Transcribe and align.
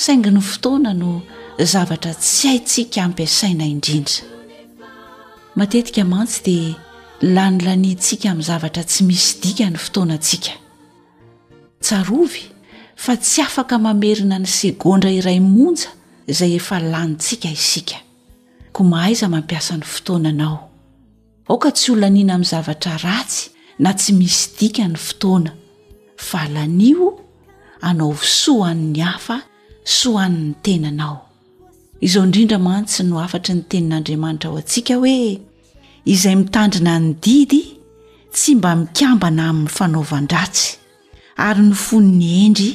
saingi 0.00 0.30
ny 0.32 0.40
fotoana 0.40 0.92
no 1.00 1.10
zavatra 1.72 2.12
tsy 2.24 2.44
haitsika 2.50 2.98
ampiasaina 3.06 3.64
indrindra 3.74 4.16
matetika 5.60 6.02
mantsy 6.12 6.40
dia 6.46 6.70
la 7.34 7.44
ny 7.52 7.58
laniantsika 7.66 8.26
amin'ny 8.32 8.46
zavatra 8.50 8.82
tsy 8.88 9.00
misy 9.08 9.32
dika 9.42 9.66
ny 9.72 9.76
fotoana 9.84 10.14
antsika 10.18 10.52
tsarovy 11.84 12.42
fa 13.04 13.12
tsy 13.24 13.40
afaka 13.46 13.76
mamerina 13.86 14.36
ny 14.42 14.46
segondra 14.58 15.10
iray 15.18 15.38
monja 15.54 15.90
izay 16.32 16.52
efa 16.60 16.76
lanitsika 16.92 17.48
isika 17.58 17.98
ko 18.74 18.80
mahaiza 18.92 19.26
mampiasany 19.34 19.84
fotoananao 19.92 20.56
aoka 21.50 21.70
tsy 21.76 21.86
olaniana 21.94 22.32
amin'ny 22.36 22.50
zavatra 22.54 22.94
ratsy 23.06 23.42
na 23.84 23.90
tsy 23.98 24.10
misy 24.20 24.44
dika 24.58 24.84
ny 24.92 24.96
fotoana 25.08 25.52
fa 26.28 26.40
lanio 26.54 27.08
anao 27.88 28.10
vosoa 28.20 28.66
an''ny 28.72 29.00
hafa 29.10 29.38
sohan''ny 29.90 30.54
tenanao 30.62 31.26
izao 32.06 32.24
indrindra 32.26 32.58
mantsy 32.66 33.02
no 33.08 33.16
afatry 33.24 33.54
ny 33.56 33.62
tenin'andriamanitra 33.70 34.48
ao 34.50 34.58
antsika 34.60 34.94
hoe 35.00 35.16
izay 36.14 36.36
mitandrina 36.38 36.94
ny 37.02 37.10
didy 37.24 37.62
tsy 38.36 38.54
mba 38.58 38.70
mikambana 38.80 39.42
amin'ny 39.50 39.72
fanaovan-dratsy 39.76 40.68
ary 41.46 41.62
ny 41.70 41.74
fon 41.84 42.06
ny 42.20 42.30
endry 42.46 42.70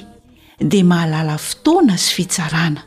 dia 0.72 0.86
mahalala 0.92 1.38
fotoana 1.48 1.96
sy 2.04 2.12
fitsarana 2.18 2.82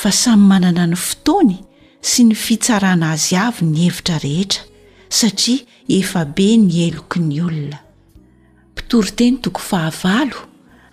fa 0.00 0.10
samy 0.22 0.44
manana 0.50 0.86
ny 0.90 0.96
fotoany 1.08 1.56
sy 2.00 2.24
ny 2.30 2.34
fitsarana 2.46 3.12
azy 3.16 3.36
avy 3.46 3.64
ny 3.64 3.76
hevitra 3.84 4.18
rehetra 4.24 4.62
satria 5.08 5.66
efa 6.00 6.24
be 6.36 6.48
ny 6.64 6.74
eloky 6.86 7.20
ny 7.28 7.42
olona 7.46 7.78
mpitoryteny 8.72 9.36
toko 9.44 9.60
fahavalo 9.70 10.46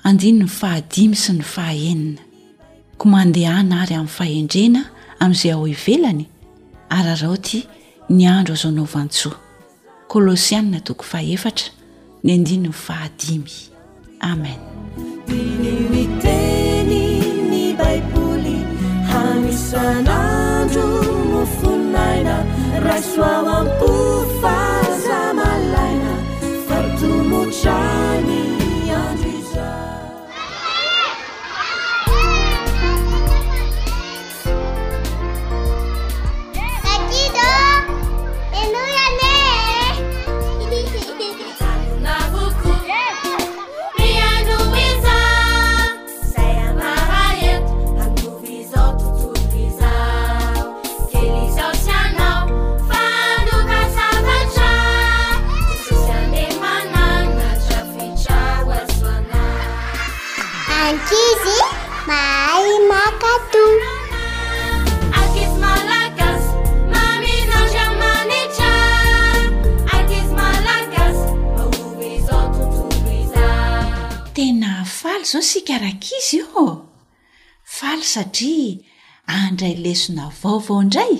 andiny 0.08 0.44
ny 0.44 0.50
fahadimy 0.60 1.16
sy 1.26 1.32
ny 1.40 1.44
fahaenina 1.56 2.25
mandeha 3.06 3.60
anaary 3.62 3.94
amin'ny 3.96 4.10
fahendrena 4.18 4.82
amin'izay 5.24 5.52
ao 5.56 5.66
ivelany 5.70 6.24
aryaraho 6.98 7.38
ty 7.48 7.60
ny 8.10 8.26
andro 8.34 8.56
azo 8.58 8.72
naovantsoa 8.76 9.38
kôlôsianna 10.12 10.80
toko 10.88 11.04
faefatra 11.12 11.70
ny 12.24 12.30
andiny 12.34 12.66
ny 12.66 12.74
fahadimy 12.74 13.54
amen 14.32 14.60
tzao 75.26 75.42
sy 75.50 75.60
hkarak'izy 75.66 76.40
oo 76.62 76.74
faly 77.76 78.06
satria 78.14 79.00
handray 79.36 79.74
lesona 79.86 80.26
vaovaoindray 80.42 81.14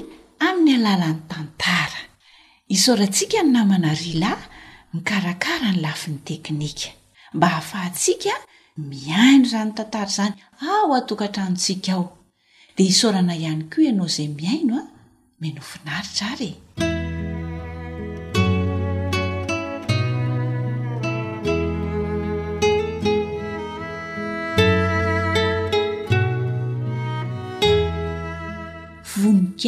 amin'ny 0.48 0.74
alalan'ny 0.80 1.22
tantara 1.32 2.02
isaorantsika 2.76 3.38
ny 3.44 3.50
namana 3.56 3.92
riala 4.02 4.32
y 4.42 4.44
mikarakara 4.96 5.68
ny 5.74 5.80
lafi 5.86 6.08
n'ny 6.12 6.22
teknika 6.28 6.90
mba 7.36 7.48
hahafahatsiaka 7.56 8.34
miaino 8.90 9.44
izany 9.50 9.72
tantara 9.78 10.08
izany 10.14 10.34
ao 10.74 10.90
atokatranotsika 11.00 11.92
aho 11.96 12.06
dia 12.76 12.88
hisaorana 12.92 13.34
ihany 13.42 13.64
koa 13.72 13.84
ianao 13.88 14.08
izay 14.12 14.30
miaino 14.40 14.74
a 14.82 14.82
ah! 14.82 14.88
menofin 15.42 15.88
aritra 15.96 16.26
ary 16.34 16.52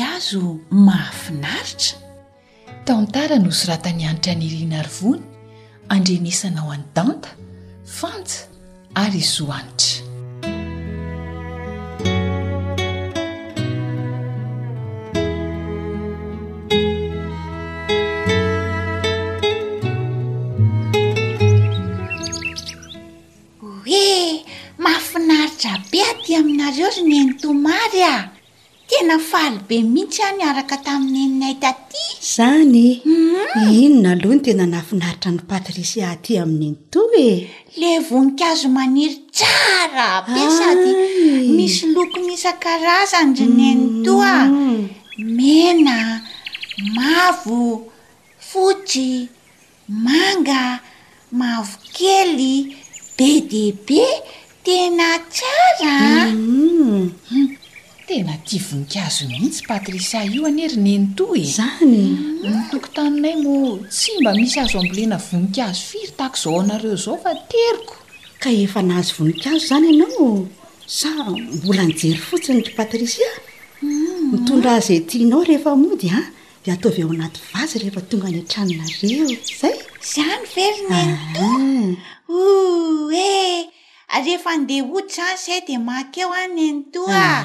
azo 0.04 0.60
mahafinaritra 0.70 1.98
tantara 2.86 3.36
nosoratanyanitra 3.40 4.34
nyirina 4.36 4.82
ryvony 4.82 5.22
andrenesanao 5.90 6.72
any 6.74 6.84
danta 6.96 7.30
fansa 7.86 8.48
ary 8.96 9.22
zoanitra 9.22 9.97
be 29.68 29.82
mihitsy 29.84 30.22
any 30.28 30.44
araka 30.50 30.78
taminy 30.86 31.22
eninaytaty 31.26 32.04
izany 32.22 33.02
mm-hmm. 33.08 33.66
inona 33.84 34.12
aloha 34.16 34.34
ny 34.36 34.40
tena 34.46 34.66
nahfinaritra 34.74 35.30
ny 35.36 35.42
patrisyaty 35.52 36.34
amin'nyny 36.44 36.78
to 36.94 37.02
e 37.30 37.32
le 37.80 37.92
voninkazo 38.08 38.68
maniry 38.78 39.18
tsara 39.38 40.10
be 40.34 40.42
sady 40.60 40.92
misy 41.58 41.84
loko 41.96 42.18
misan-karazany 42.28 43.34
raneny 43.40 43.84
mm. 43.90 44.04
toa 44.06 44.36
mena 45.38 45.98
mavo 46.98 47.62
fotsy 48.50 49.12
manga 50.06 50.64
mavo 51.40 51.74
kely 51.96 52.54
be 53.18 53.30
di 53.50 53.66
be 53.88 54.04
tena 54.66 55.10
tsara 55.36 55.98
mm. 56.34 57.02
Mm. 57.32 57.57
tena 58.08 58.34
ti 58.48 58.58
voninkazo 58.66 59.26
mintsy 59.28 59.62
patrisia 59.68 60.22
io 60.34 60.44
aneri 60.50 60.78
nenytoi 60.86 61.42
e. 61.44 61.50
zany 61.58 62.00
mm, 62.16 62.46
ntokotaninay 62.58 63.36
mo 63.44 63.56
tsy 63.92 64.12
mba 64.22 64.32
misy 64.38 64.58
azo 64.64 64.80
ambolena 64.80 65.18
voninkazo 65.32 65.82
firytako 65.92 66.36
zao 66.42 66.54
oanareo 66.58 66.96
zao 67.04 67.18
fa 67.24 67.32
teriko 67.52 67.96
ka 68.42 68.50
efa 68.64 68.80
nahazo 68.88 69.14
voninkazo 69.20 69.64
zany 69.70 69.88
ianao 69.90 70.48
sa 71.00 71.10
mbola 71.56 71.84
njery 71.90 72.20
fotsiny 72.30 72.60
ry 72.68 72.72
patrisia 72.80 73.32
hotondra 74.32 74.72
mm. 74.72 74.78
azay 74.80 74.98
e 75.00 75.04
tianao 75.10 75.42
rehefa 75.50 75.72
mody 75.84 76.08
a 76.18 76.20
de 76.64 76.70
ataovyeo 76.72 77.10
anaty 77.16 77.40
vazy 77.54 77.76
rehefa 77.82 78.02
tonga 78.10 78.28
any 78.32 78.40
atranonareo 78.40 79.28
zay 79.62 79.76
zany 80.14 80.44
veronento 80.56 81.44
ah. 81.60 83.14
e 83.24 83.28
eh! 83.42 83.77
rehefa 84.16 84.50
andeha 84.50 84.86
ody 84.86 85.14
zany 85.14 85.36
zay 85.46 85.60
de 85.68 85.78
makeo 85.78 86.32
aneny 86.32 86.84
toazay 86.94 87.16
ah, 87.16 87.44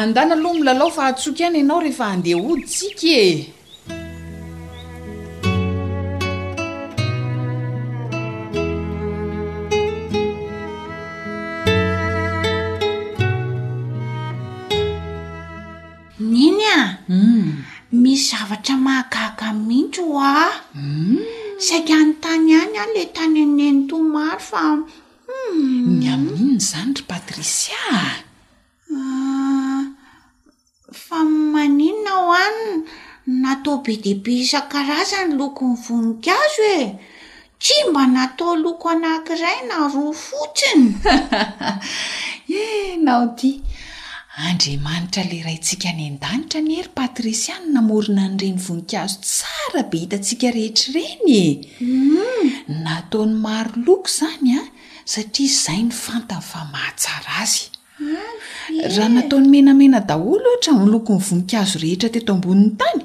andana 0.00 0.34
aloha 0.36 0.54
milalao 0.58 0.90
fa 0.96 1.04
atsoky 1.10 1.42
any 1.44 1.56
ianao 1.58 1.80
rehefa 1.86 2.06
andeha 2.14 2.38
ody 2.50 2.62
tsika 2.72 3.06
e 3.28 3.54
misy 17.08 18.28
zavatra 18.36 18.76
mahagaga 18.86 19.48
mihitsy 19.68 20.00
ho 20.12 20.16
ah 20.40 20.52
saik 21.66 21.88
any 21.96 22.12
tany 22.24 22.52
any 22.60 22.76
an 22.84 22.88
la 22.96 23.04
tany 23.16 23.40
eneni 23.46 23.88
to 23.88 23.96
maro 24.14 24.38
fa 24.50 24.60
m 24.74 24.76
hmm. 25.26 25.86
ny 26.00 26.04
amin'inona 26.14 26.58
izany 26.64 26.92
ry 26.98 27.04
patrisia 27.10 27.84
a 27.96 28.02
ah, 29.00 29.80
fa 31.06 31.18
maninona 31.52 32.12
ho 32.24 32.34
any 32.46 32.68
natao 33.42 33.76
be 33.84 33.92
dia 34.04 34.16
be 34.24 34.32
isan-karazany 34.44 35.32
loko 35.40 35.62
ny 35.72 35.78
voninkazo 35.86 36.66
oe 36.76 36.88
tsy 37.62 37.76
mba 37.90 38.02
natao 38.16 38.52
loko 38.64 38.84
anahnkiray 38.94 39.58
na 39.70 39.74
roa 39.94 40.12
fotsiny 40.24 40.86
enao 42.60 43.24
eh, 43.24 43.30
ty 43.38 43.50
andriamanitra 44.46 45.22
la 45.26 45.42
ray 45.44 45.58
ntsika 45.58 45.90
ny 45.98 46.04
an-danitra 46.06 46.60
ny 46.62 46.74
hery 46.78 46.90
patrisiany 46.98 47.64
namorina 47.74 48.22
nyireny 48.28 48.58
voninkazo 48.66 49.16
tsara 49.26 49.82
be 49.90 49.96
hitantsika 50.04 50.48
rehetrareny 50.54 51.66
mm. 51.80 52.68
nataony 52.84 53.34
maro 53.44 53.72
loko 53.86 54.06
zany 54.18 54.52
a 54.58 54.60
satria 55.12 55.46
izahy 55.52 55.82
ny 55.82 55.90
fantany 56.04 56.44
fa 56.50 56.60
mahatsara 56.72 57.32
azy 57.42 57.66
raha 58.94 59.08
nataony 59.16 59.48
menamena 59.54 60.00
daholo 60.10 60.48
ohatra 60.52 60.74
loko 60.92 61.12
ny 61.18 61.22
voninkazo 61.30 61.76
rehetra 61.84 62.08
teto 62.14 62.30
amboniny 62.38 62.70
tany 62.80 63.00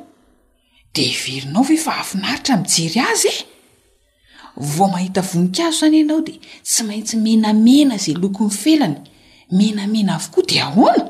dea 0.94 1.10
iverinao 1.16 1.64
va 1.70 1.78
fa 1.86 1.94
hafinaritra 2.02 2.54
mijery 2.66 3.00
azy 3.10 3.34
e 3.34 4.68
va 4.78 4.86
mahita 4.96 5.22
voninkazo 5.34 5.80
zany 5.86 5.98
ianao 6.02 6.22
dia 6.28 6.38
tsy 6.68 6.82
maintsy 6.90 7.16
menamena 7.26 7.98
zay 7.98 8.16
loko 8.24 8.44
ny 8.50 8.54
felany 8.62 8.96
menamena 9.60 10.12
avokoa 10.20 10.44
di 10.52 10.60
ahoana 10.60 11.10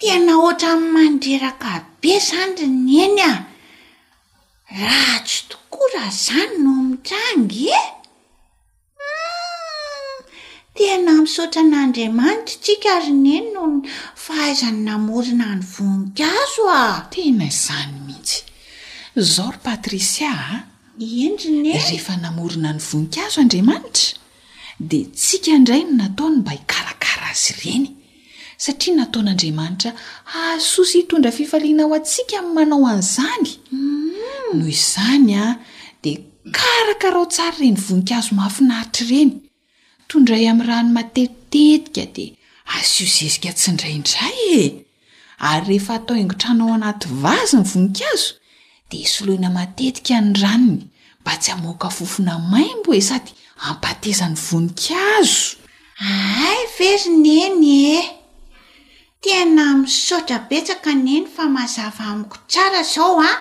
tena 0.00 0.32
oatra 0.42 0.72
mi'ny 0.78 0.92
mandreraka 0.96 1.72
be 2.02 2.12
zany 2.28 2.52
ry 2.60 2.68
ny 2.86 2.92
eny 3.06 3.22
a 3.24 3.32
raha 4.82 5.16
tsy 5.26 5.40
tokoa 5.50 5.88
raha 5.94 6.10
zany 6.26 6.54
no 6.64 6.74
mitrangy 6.90 7.64
e 7.80 7.80
hmm, 8.98 10.14
tena 10.76 11.12
misotran'andriamanitra 11.24 12.56
tsika 12.64 12.92
ry 13.06 13.10
ny 13.10 13.30
eny 13.40 13.50
no 13.56 13.64
y 13.82 13.90
fahaizany 14.26 14.80
namorina 14.86 15.50
ny 15.58 15.62
voninkazo 15.72 16.64
a 16.78 16.82
tena 17.10 17.44
izany 17.50 17.98
mihitsy 18.06 18.40
zao 19.34 19.50
ry 19.50 19.58
patrisia 19.68 20.30
a 20.30 20.54
endrn 21.26 21.66
e? 21.66 21.74
rehefa 21.74 22.14
namorina 22.22 22.70
ny 22.70 22.80
voninkazo 22.88 23.36
andriamanitra 23.42 24.14
dea 24.78 25.10
tsika 25.20 25.50
indray 25.58 25.82
no 25.86 25.92
nataony 26.02 26.36
mba 26.42 26.50
hikarakara 26.60 27.26
azy 27.34 27.52
ireny 27.58 27.97
satria 28.58 28.94
nataon'andriamanitra 28.96 29.90
asosy 30.36 30.98
hitondra 30.98 31.32
fifaliana 31.38 31.82
ao 31.84 31.94
antsika 31.98 32.36
min'ny 32.42 32.54
manao 32.54 32.82
an'izany 32.92 33.52
mm. 33.72 34.12
noho 34.56 34.68
izany 34.74 35.34
a 35.42 35.48
dia 36.02 36.18
karaka 36.58 37.10
rao 37.14 37.26
tsara 37.30 37.56
ireny 37.62 37.78
voninkazo 37.88 38.32
mahafinahitry 38.38 39.04
ireny 39.06 39.32
toyndray 40.08 40.44
amin'ny 40.50 40.68
rano 40.70 40.90
matetetika 40.98 42.04
dia 42.16 42.32
asozezika 42.76 43.52
tsindrayindray 43.58 44.42
e 44.62 44.86
ary 45.50 45.66
rehefa 45.68 45.94
atao 45.94 46.16
ingotranao 46.16 46.74
anaty 46.74 47.06
vazy 47.24 47.56
ny 47.56 47.62
voninkazo 47.72 48.30
dia 48.90 49.00
isoloina 49.06 49.50
matetika 49.50 50.20
ny 50.20 50.34
raniny 50.42 50.82
mba 51.20 51.32
tsy 51.40 51.50
hamoaka 51.50 51.88
fofona 51.96 52.38
maimbo 52.38 52.90
e 52.94 53.00
sady 53.02 53.30
ampateza 53.70 54.24
ny 54.28 54.36
voninkazo 54.50 55.46
aay 56.02 56.60
verina 56.78 57.32
eny 57.46 57.66
e 57.94 58.17
ena 59.32 59.64
m 59.76 59.82
sotra 59.86 60.38
petsaka 60.48 60.90
neny 61.06 61.24
fa 61.34 61.44
mahazava 61.54 62.04
amiko 62.12 62.36
tsara 62.50 62.82
zao 62.94 63.16
a 63.20 63.24
ah. 63.30 63.36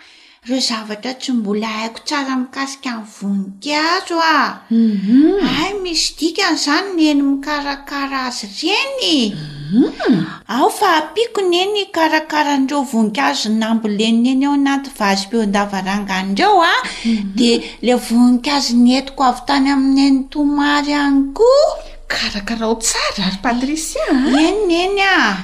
reo 0.48 0.60
zavatra 0.68 1.12
tsy 1.22 1.32
mbola 1.40 1.70
haiko 1.78 2.00
tsara 2.08 2.34
mikasika 2.44 2.90
aminy 2.96 3.10
voninkazo 3.18 4.18
a 4.36 4.38
ah. 4.44 4.52
mhm. 4.72 5.24
ay 5.60 5.72
misy 5.84 6.10
diknzany 6.20 6.90
n 6.96 7.00
eny 7.12 7.22
mikarakara 7.30 8.20
azy 8.30 8.46
reny 8.58 9.16
mhm. 9.34 10.16
ao 10.56 10.68
fa 10.78 10.88
ampiako 11.00 11.42
n 11.52 11.54
eny 11.64 11.76
karakarandreo 11.98 12.82
vonikazo 12.92 13.48
nambolenn 13.62 14.20
eny 14.32 14.44
eo 14.46 14.54
anaty 14.60 14.90
vazy 15.00 15.26
-peo 15.26 15.42
andavarangandreo 15.48 16.54
a 16.72 16.74
ah. 16.76 16.80
mhm. 17.12 17.28
de 17.40 17.50
la 17.88 17.96
vonikazo 18.08 18.72
ny 18.84 18.90
etiko 19.00 19.22
avy 19.32 19.42
tany 19.48 19.68
amin'nyeny 19.76 20.18
tomary 20.32 20.94
any 21.06 21.20
koa 21.38 21.66
karakarao 22.08 22.76
tsary 22.76 23.16
rary 23.18 23.38
patrisianeny 23.44 25.00
eh? 25.00 25.36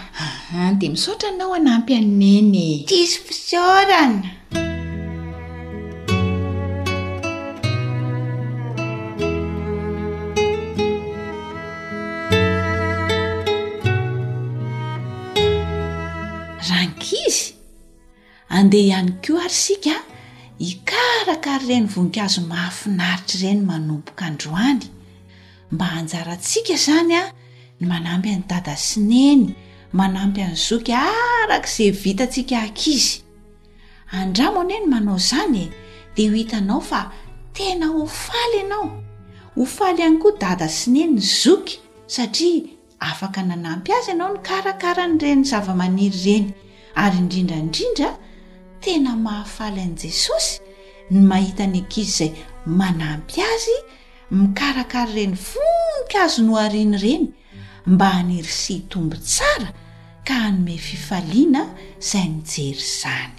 ah. 0.56 0.72
de 0.80 0.88
misaotra 0.90 1.32
nao 1.32 1.54
anampy 1.54 1.96
aneny 1.96 2.86
tispsorana 2.90 4.24
rankizy 16.70 17.54
andeha 18.58 18.86
ihany 18.88 19.12
ko 19.24 19.34
ary 19.46 19.58
sika 19.64 19.96
ikarakary 20.72 21.66
reny 21.70 21.88
vonikazo 21.94 22.42
mahafinaritra 22.52 23.36
reny 23.44 23.62
manompoka 23.72 24.26
androany 24.32 24.84
mba 25.74 25.86
hanjarantsika 25.96 26.72
izany 26.78 27.14
a 27.16 27.24
ny 27.82 27.86
manampy 27.92 28.30
any 28.36 28.44
dada 28.52 28.76
sineny 28.88 29.46
manampy 30.00 30.40
any 30.48 30.56
zoky 30.68 30.94
arak' 30.94 31.68
izay 31.76 31.92
vitantsika 32.04 32.56
akizy 32.68 33.16
andramo 34.20 34.60
ana 34.64 34.74
heny 34.76 34.88
manao 34.94 35.18
zanye 35.30 35.66
dea 36.16 36.30
ho 36.32 36.36
hitanao 36.40 36.82
fa 36.90 37.02
tena 37.56 37.86
hofaly 37.96 38.58
ianao 38.62 38.86
hofaly 39.56 40.02
any 40.08 40.18
koa 40.24 40.36
dada 40.44 40.68
sineny 40.80 41.14
ny 41.18 41.22
zoky 41.42 41.76
satria 42.16 42.64
afaka 43.10 43.40
nanampy 43.50 43.90
azy 43.98 44.12
ianao 44.14 44.32
ny 44.34 44.40
karakara 44.48 45.04
ny 45.10 45.18
irenyny 45.20 45.46
zava-maniry 45.52 46.22
ireny 46.34 46.48
ary 47.04 47.18
indrindraindrindra 47.22 48.10
tena 48.84 49.12
mahafaly 49.26 49.82
an'i 49.88 49.98
jesosy 50.04 50.54
ny 51.14 51.20
mahita 51.30 51.62
any 51.68 51.80
ankizy 51.82 52.14
zay 52.30 52.32
manampy 52.80 53.40
azy 53.54 53.78
mikarakara 54.42 55.12
ireny 55.14 55.36
fo 55.48 55.66
mikazo 56.02 56.40
no 56.48 56.54
ariany 56.66 56.96
ireny 56.98 57.24
mba 57.94 58.08
haniry 58.16 58.52
sy 58.62 58.76
tombo 58.92 59.16
tsara 59.32 59.70
ka 60.28 60.38
nome 60.54 60.76
fifaliana 60.88 61.64
izay 62.02 62.28
mijery 62.36 62.72
izany 62.94 63.36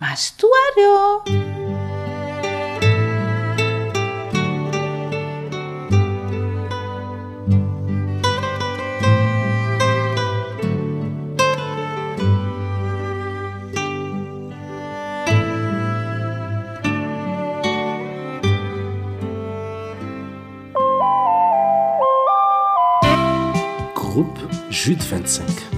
mazo 0.00 0.28
toa 0.40 0.58
ary 0.68 0.84
o 1.02 1.04
د 24.84 25.77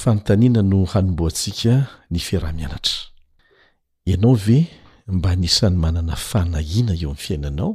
fanotaniana 0.00 0.62
no 0.62 0.84
hanomboantsika 0.84 1.86
ny 2.10 2.18
fiarahmianatra 2.18 2.94
ianao 4.04 4.34
ve 4.34 4.66
mba 5.08 5.30
anisany 5.30 5.76
manana 5.76 6.16
fanahiana 6.16 6.92
eo 6.92 7.06
ami'ny 7.06 7.20
fiainanao 7.24 7.70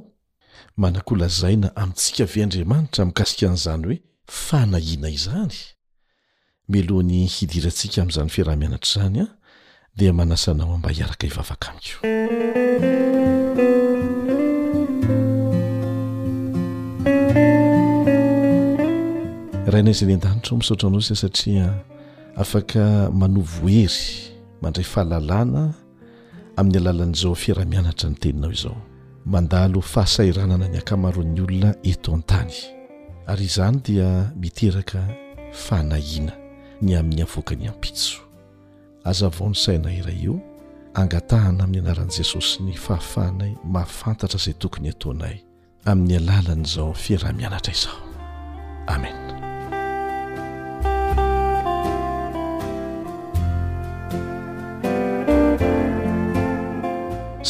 manank' 0.77 1.11
olazaina 1.13 1.75
amintsika 1.75 2.23
ave 2.23 2.43
andriamanitra 2.43 3.05
mikasika 3.05 3.45
an'izany 3.47 3.85
hoe 3.87 3.99
fanahiana 4.27 5.09
izany 5.17 5.55
melohany 6.69 7.25
hidirantsika 7.25 8.01
amin'izany 8.01 8.29
fiaraha-mianatra 8.35 8.91
zany 9.03 9.19
a 9.25 9.27
dia 9.97 10.13
manasanao 10.13 10.73
a 10.73 10.77
mba 10.77 10.89
hiaraka 10.89 11.27
hivavaka 11.27 11.67
amikoa 11.71 12.01
raina 19.73 19.89
iza 19.91 20.05
ny 20.05 20.13
an-danitra 20.13 20.51
o 20.53 20.57
misaotra 20.57 20.87
anao 20.87 20.99
zay 21.07 21.17
saria 21.23 21.67
afaka 22.35 23.11
manovo 23.13 23.67
hery 23.67 24.31
mandray 24.61 24.85
fahalalàna 24.85 25.71
amin'ny 26.57 26.77
alalan'izao 26.79 27.35
fiara-mianatra 27.35 28.09
ny 28.11 28.17
teninao 28.19 28.51
izao 28.57 28.77
mandalo 29.25 29.81
fahasairanana 29.81 30.67
ny 30.71 30.77
ankamaron'ny 30.79 31.41
olona 31.43 31.71
eto 31.83 32.13
an-tany 32.15 32.53
ary 33.27 33.45
izany 33.45 33.77
dia 33.85 34.31
miteraka 34.35 35.01
fanahiana 35.65 36.31
ny 36.81 36.91
amin'ny 36.99 37.23
havoakany 37.25 37.67
ampitso 37.69 38.19
azavao 39.09 39.49
ny 39.49 39.55
saina 39.55 39.89
iray 39.99 40.17
io 40.27 40.35
angatahana 40.95 41.63
amin'ny 41.63 41.83
anaran'i 41.83 42.13
jesosy 42.17 42.63
ny 42.63 42.73
fahafahanay 42.85 43.51
mahafantatra 43.73 44.39
izay 44.39 44.55
tokony 44.61 44.87
atonay 44.93 45.35
amin'ny 45.91 46.15
alalan'izao 46.21 46.93
fiarah-mianatra 46.95 47.71
izao 47.75 47.99
amen 48.87 49.20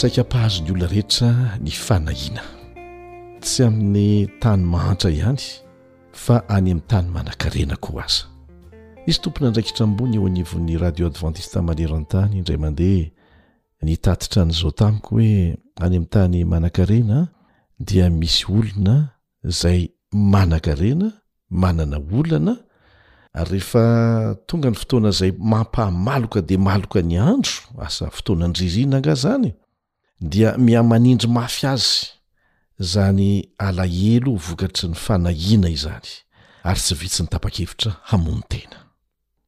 saikampahazo 0.01 0.63
ny 0.65 0.71
olona 0.73 0.87
rehetra 0.93 1.27
ny 1.65 1.71
fanahina 1.77 2.41
tsy 3.45 3.59
amin'ny 3.67 4.25
tany 4.41 4.63
mahantra 4.73 5.09
ihany 5.17 5.37
fa 6.23 6.35
any 6.55 6.71
amin'ny 6.71 6.79
tany 6.89 7.07
manan-karena 7.15 7.75
ko 7.83 7.91
asa 8.05 8.23
izy 9.07 9.19
tompona 9.23 9.49
ndraiki 9.51 9.69
hitrambony 9.71 10.15
eo 10.17 10.25
anivon'ny 10.29 10.73
radio 10.83 11.05
advantist 11.11 11.53
maneroantany 11.67 12.33
indray 12.39 12.57
mandeha 12.57 13.85
nitatitra 13.85 14.39
an'izao 14.45 14.71
tamiko 14.81 15.09
hoe 15.21 15.53
any 15.83 15.95
amin'ny 15.95 16.09
tany 16.15 16.39
manan-karena 16.53 17.17
dia 17.87 18.05
misy 18.19 18.43
olona 18.57 18.95
izay 19.49 19.79
manankarena 20.33 21.07
manana 21.61 21.97
olana 22.19 22.53
ary 23.39 23.51
rehefa 23.51 23.83
tonga 24.49 24.69
ny 24.73 24.81
fotoana 24.81 25.09
izay 25.15 25.31
mampahamaloka 25.51 26.39
dia 26.49 26.57
maloka 26.69 26.99
ny 27.09 27.15
andro 27.29 27.53
asa 27.85 28.05
fotoanany 28.15 28.53
ririana 28.59 28.97
nga 29.01 29.13
zany 29.25 29.51
dia 30.21 30.55
miha 30.57 30.83
manindry 30.83 31.27
mafy 31.27 31.65
azy 31.67 32.07
zany 32.79 33.27
alahelo 33.57 34.35
h 34.37 34.43
vokatry 34.49 34.87
ny 34.89 34.95
fanahina 34.95 35.69
izany 35.69 36.07
ary 36.63 36.79
tsy 36.79 36.95
vitsy 36.95 37.23
ny 37.23 37.27
tapa-kevitra 37.29 37.95
hamony 38.03 38.41
tena 38.49 38.77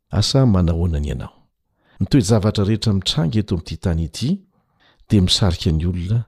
asa 0.09 0.45
manahoana 0.45 0.99
ny 0.99 1.07
ianao 1.11 1.37
nitoejavatra 1.99 2.63
rehetra 2.65 2.93
mitranga 2.93 3.39
eto 3.39 3.55
amiity 3.55 3.77
tany 3.77 4.03
ity 4.03 4.39
di 5.09 5.21
misarika 5.21 5.71
ny 5.71 5.85
olona 5.85 6.23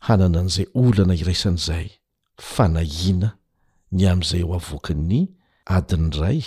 hanana 0.00 0.40
an'izay 0.40 0.66
olana 0.74 1.14
iraisan'izay 1.14 1.90
fanahina 2.40 3.32
ny 3.92 4.08
amn'izay 4.10 4.42
ho 4.42 4.54
avoakin'ny 4.56 5.22
adiny 5.66 6.10
ray 6.20 6.40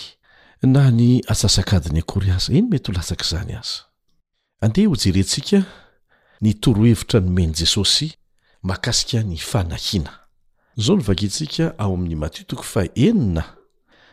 na 0.66 0.90
ny 0.90 1.20
asasakadiny 1.30 1.98
akory 2.02 2.30
azy 2.30 2.58
eny 2.58 2.66
mety 2.70 2.90
ho 2.90 2.96
lasaka 2.98 3.22
izany 3.24 3.54
azy 3.54 3.70
ny 6.42 6.54
torohevitra 6.60 7.20
nomeny 7.20 7.52
jesosy 7.60 8.12
makasika 8.62 9.22
ny 9.22 9.36
fanakina 9.36 10.12
zao 10.76 10.96
lo 10.96 11.02
vakiitsika 11.02 11.78
ao 11.78 11.94
amin'ny 11.94 12.14
matitoko 12.16 12.62
fa 12.62 12.84
enina 12.94 13.44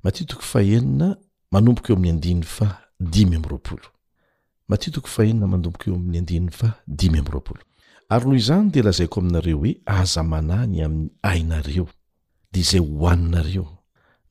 matitoko 0.03 0.41
fa 0.41 0.61
enina 0.61 1.15
manomboka 1.51 1.89
eo 1.93 1.97
ami'ny 1.97 2.09
andiny 2.09 2.43
fa 2.43 2.77
dimy 2.99 3.35
amropolomatitoko 3.35 5.07
fahenina 5.07 5.47
manomboka 5.47 5.85
eo 5.89 5.95
amin'ny 5.95 6.17
andiny 6.17 6.51
fa 6.51 6.73
dimy 6.87 7.19
amropolo 7.19 7.61
ary 8.09 8.25
noho 8.25 8.35
izany 8.35 8.69
de 8.71 8.81
lazaiko 8.81 9.19
aminareo 9.19 9.57
hoe 9.57 9.81
aza 9.85 10.23
manahy 10.23 10.67
ny 10.67 10.83
amin'ny 10.85 11.09
ainareo 11.21 11.87
de 12.51 12.59
izay 12.59 12.79
hohaninareo 12.79 13.67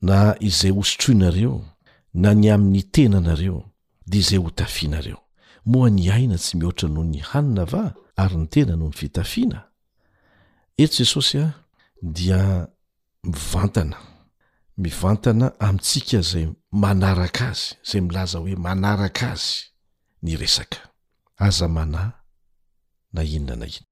na 0.01 0.35
izay 0.39 0.71
hosotsoinareo 0.71 1.65
na 2.13 2.33
ny 2.33 2.51
amin'ny 2.53 2.81
tena 2.91 3.19
nareo 3.19 3.65
de 4.07 4.17
izay 4.17 4.39
hotafinareo 4.39 5.22
moa 5.65 5.89
ny 5.89 6.09
aina 6.11 6.37
tsy 6.37 6.57
mihoatra 6.57 6.89
noho 6.89 7.03
ny 7.07 7.19
hanina 7.23 7.65
va 7.65 7.93
ary 8.17 8.37
ny 8.37 8.47
tena 8.47 8.75
noho 8.75 8.89
ny 8.91 8.95
fitafiana 8.97 9.59
eto 10.83 11.01
jesosy 11.03 11.37
a 11.39 11.49
dia 12.01 12.67
mivantana 13.23 13.97
mivantana 14.77 15.47
amintsika 15.59 16.21
zay 16.21 16.45
manaraka 16.71 17.49
azy 17.51 17.75
zay 17.89 18.01
milaza 18.01 18.37
hoe 18.39 18.55
manaraka 18.55 19.31
azy 19.31 19.55
ny 20.23 20.35
resaka 20.37 20.77
aza 21.37 21.67
manahy 21.67 22.11
na 23.13 23.21
inona 23.23 23.55
na 23.55 23.65
inona 23.65 23.87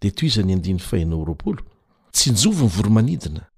de 0.00 0.10
to 0.10 0.26
izany 0.26 0.54
adinyfahinao 0.54 1.24
roolo 1.24 1.62
tsy 2.12 2.30
njovy 2.30 2.64
ny 2.64 2.68
voromanidina 2.70 3.50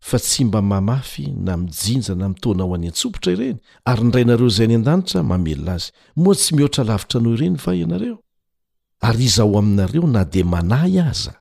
fa 0.00 0.18
tsy 0.18 0.44
mba 0.44 0.62
mamafy 0.62 1.26
na 1.36 1.56
mijinja 1.56 2.14
na 2.14 2.28
mitona 2.28 2.62
aho 2.64 2.74
any 2.74 2.86
antsopotra 2.88 3.32
ireny 3.32 3.58
ary 3.84 4.02
nyray 4.06 4.24
nareo 4.28 4.48
zay 4.56 4.66
ny 4.70 4.76
an-danitra 4.78 5.20
mamela 5.30 5.72
azy 5.74 5.90
moa 6.22 6.34
tsy 6.38 6.50
mihoara 6.56 6.82
lavitra 6.90 7.18
no 7.24 7.30
ireny 7.36 7.56
va 7.64 7.72
ianaeo 7.74 8.16
izo 9.26 9.42
ainae 9.58 10.06
na 10.16 10.24
di 10.32 10.42
manay 10.52 10.96
aza 11.08 11.32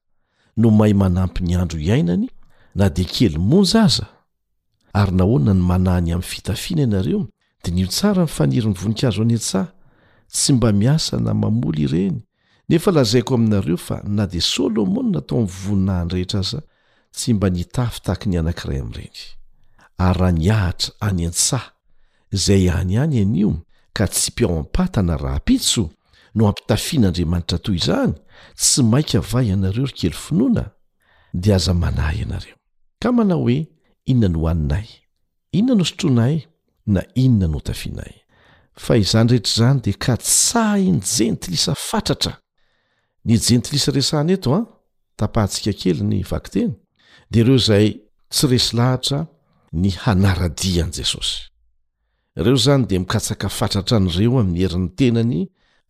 no 0.59 0.67
mahay 0.77 0.93
manampy 1.03 1.41
nyandro 1.49 1.79
iainany 1.87 2.25
na 2.79 2.85
di 2.95 3.03
kely 3.13 3.37
monja 3.49 3.83
aza 3.87 4.05
rynahoany 5.05 5.53
manany 5.69 6.09
amny 6.15 6.23
fitafiana 6.31 6.81
ianareo 6.83 7.21
dia 7.63 7.73
nio 7.75 7.87
tsara 7.93 8.21
mifaniry 8.25 8.67
myvoninkazo 8.67 9.21
anyasaha 9.21 9.67
tsy 10.33 10.53
mba 10.53 10.69
miasa 10.81 11.13
na 11.25 11.31
mamoly 11.33 11.81
ireny 11.85 12.17
nefa 12.69 12.89
lazaiko 12.91 13.31
aminareo 13.35 13.77
fa 13.77 14.01
na 14.15 14.23
dia 14.31 14.41
solomony 14.53 15.09
natao 15.15 15.37
amivoninahny 15.39 16.09
rehetra 16.13 16.39
aza 16.39 16.59
tsy 17.17 17.33
mba 17.33 17.47
nitafytahaky 17.55 18.29
ny 18.29 18.35
anankiray 18.39 18.77
aminireny 18.79 19.21
ary 20.05 20.19
raha 20.19 20.31
niahitra 20.39 20.87
any 21.09 21.23
an-tsaha 21.29 21.69
izay 22.35 22.65
anyany 22.79 23.17
anio 23.23 23.51
ka 23.97 24.05
tsy 24.13 24.29
mpio 24.31 24.47
ampatana 24.59 25.15
raha 25.23 25.39
pitso 25.47 25.81
no 26.35 26.43
ampitafian'andriamanitra 26.49 27.57
toy 27.65 27.75
izany 27.81 28.13
tsy 28.61 28.81
mainka 28.91 29.17
ava 29.23 29.39
ianareo 29.49 29.85
ry 29.89 29.95
kely 29.99 30.17
finoana 30.23 30.63
dia 31.43 31.55
aza 31.59 31.73
manahy 31.83 32.19
ianareo 32.23 32.55
ka 33.01 33.09
manao 33.17 33.41
hoe 33.45 33.57
inona 34.11 34.29
no 34.33 34.47
haninay 34.47 34.87
inona 35.57 35.77
no 35.81 35.85
sotroanay 35.89 36.35
na 36.93 37.01
inona 37.23 37.47
no 37.51 37.59
tafianay 37.67 38.13
fa 38.85 38.93
izany 39.03 39.27
rehetraizany 39.31 39.79
dia 39.83 39.97
ka 40.05 40.15
tsa 40.21 40.63
inyjenytilisa 40.87 41.71
fatratra 41.89 42.33
nijentilisa 43.25 43.91
resahna 43.91 44.33
eto 44.37 44.49
an 44.55 44.63
ah, 44.65 44.73
tapahantsika 45.19 45.73
kely 45.73 46.03
ny 46.05 46.21
vakiteny 46.23 46.73
dia 47.31 47.41
ireo 47.43 47.55
izay 47.59 47.87
tsy 48.29 48.45
resy 48.51 48.75
lahatra 48.77 49.19
ny 49.81 49.91
hanaradian'i 50.03 50.93
jesosy 50.97 51.45
ireo 52.39 52.57
izany 52.59 52.85
dia 52.87 52.99
mikatsaka 52.99 53.49
fatratra 53.49 53.97
an'ireo 53.99 54.39
amin'ny 54.41 54.61
herin'ny 54.63 54.91
tenany 54.99 55.41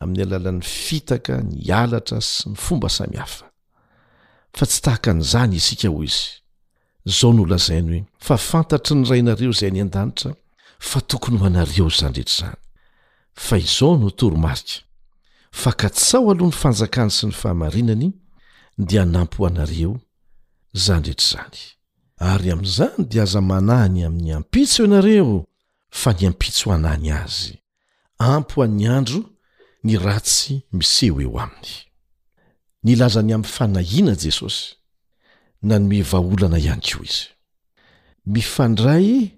amin'ny 0.03 0.21
alalan'ny 0.27 0.63
fitaka 0.63 1.39
ny 1.43 1.67
alatra 1.83 2.21
sy 2.21 2.49
ny 2.49 2.55
fomba 2.63 2.89
samihafa 2.89 3.45
fa 4.57 4.65
tsy 4.65 4.79
tahaka 4.85 5.13
an'izany 5.15 5.55
isika 5.59 5.89
hoy 5.93 6.07
izy 6.09 6.23
izao 7.09 7.31
nolazainy 7.33 8.01
hoe 8.01 8.27
fa 8.27 8.35
fantatry 8.49 8.95
ny 8.99 9.05
rainareo 9.11 9.53
izay 9.55 9.71
ny 9.75 9.83
an-danitra 9.85 10.33
fa 10.89 10.99
tokony 11.09 11.37
ho 11.41 11.45
anareo 11.51 11.89
zany 11.99 12.11
ndrehetra 12.11 12.51
zany 12.51 12.61
fa 13.47 13.57
izao 13.67 13.97
no 13.99 14.09
toromarika 14.09 14.83
fa 15.51 15.71
katsao 15.71 16.31
aloha 16.31 16.51
ny 16.51 16.59
fanjakany 16.61 17.11
sy 17.17 17.27
ny 17.29 17.35
fahamarinany 17.41 18.09
dia 18.77 19.01
anampo 19.05 19.43
oanareo 19.43 19.95
zany 20.73 20.99
ndrehetra 21.01 21.15
zany 21.15 21.77
ary 22.19 22.51
amin'izany 22.51 23.05
dia 23.07 23.23
aza 23.23 23.41
manahny 23.41 24.03
amin'ny 24.05 24.31
ampitso 24.35 24.83
o 24.83 24.85
ianareo 24.85 25.45
fa 25.89 26.13
ny 26.13 26.27
ampitso 26.27 26.69
hoanany 26.69 27.11
azy 27.11 27.57
ampo 28.19 28.63
any 28.63 28.87
andro 28.87 29.23
ny 29.83 29.97
ratsy 29.97 30.61
miseho 30.73 31.21
eo 31.21 31.39
aminy 31.39 31.85
ny 32.83 32.95
laza 32.95 33.21
ny 33.21 33.33
amin'ny 33.33 33.49
fanahiana 33.51 34.15
jesosy 34.15 34.75
na 35.61 35.79
ny 35.79 35.87
mivaholana 35.87 36.57
ihany 36.59 36.81
koa 36.81 37.03
izy 37.03 37.27
mifandray 38.25 39.31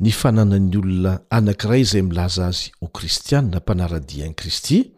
ny 0.00 0.10
fananan'ny 0.12 0.76
olona 0.76 1.20
anankiray 1.30 1.80
izay 1.80 2.02
milaza 2.02 2.46
azy 2.46 2.72
ho 2.80 2.88
kristianina 2.88 3.56
mpanaradian'i 3.58 4.34
kristy 4.34 4.92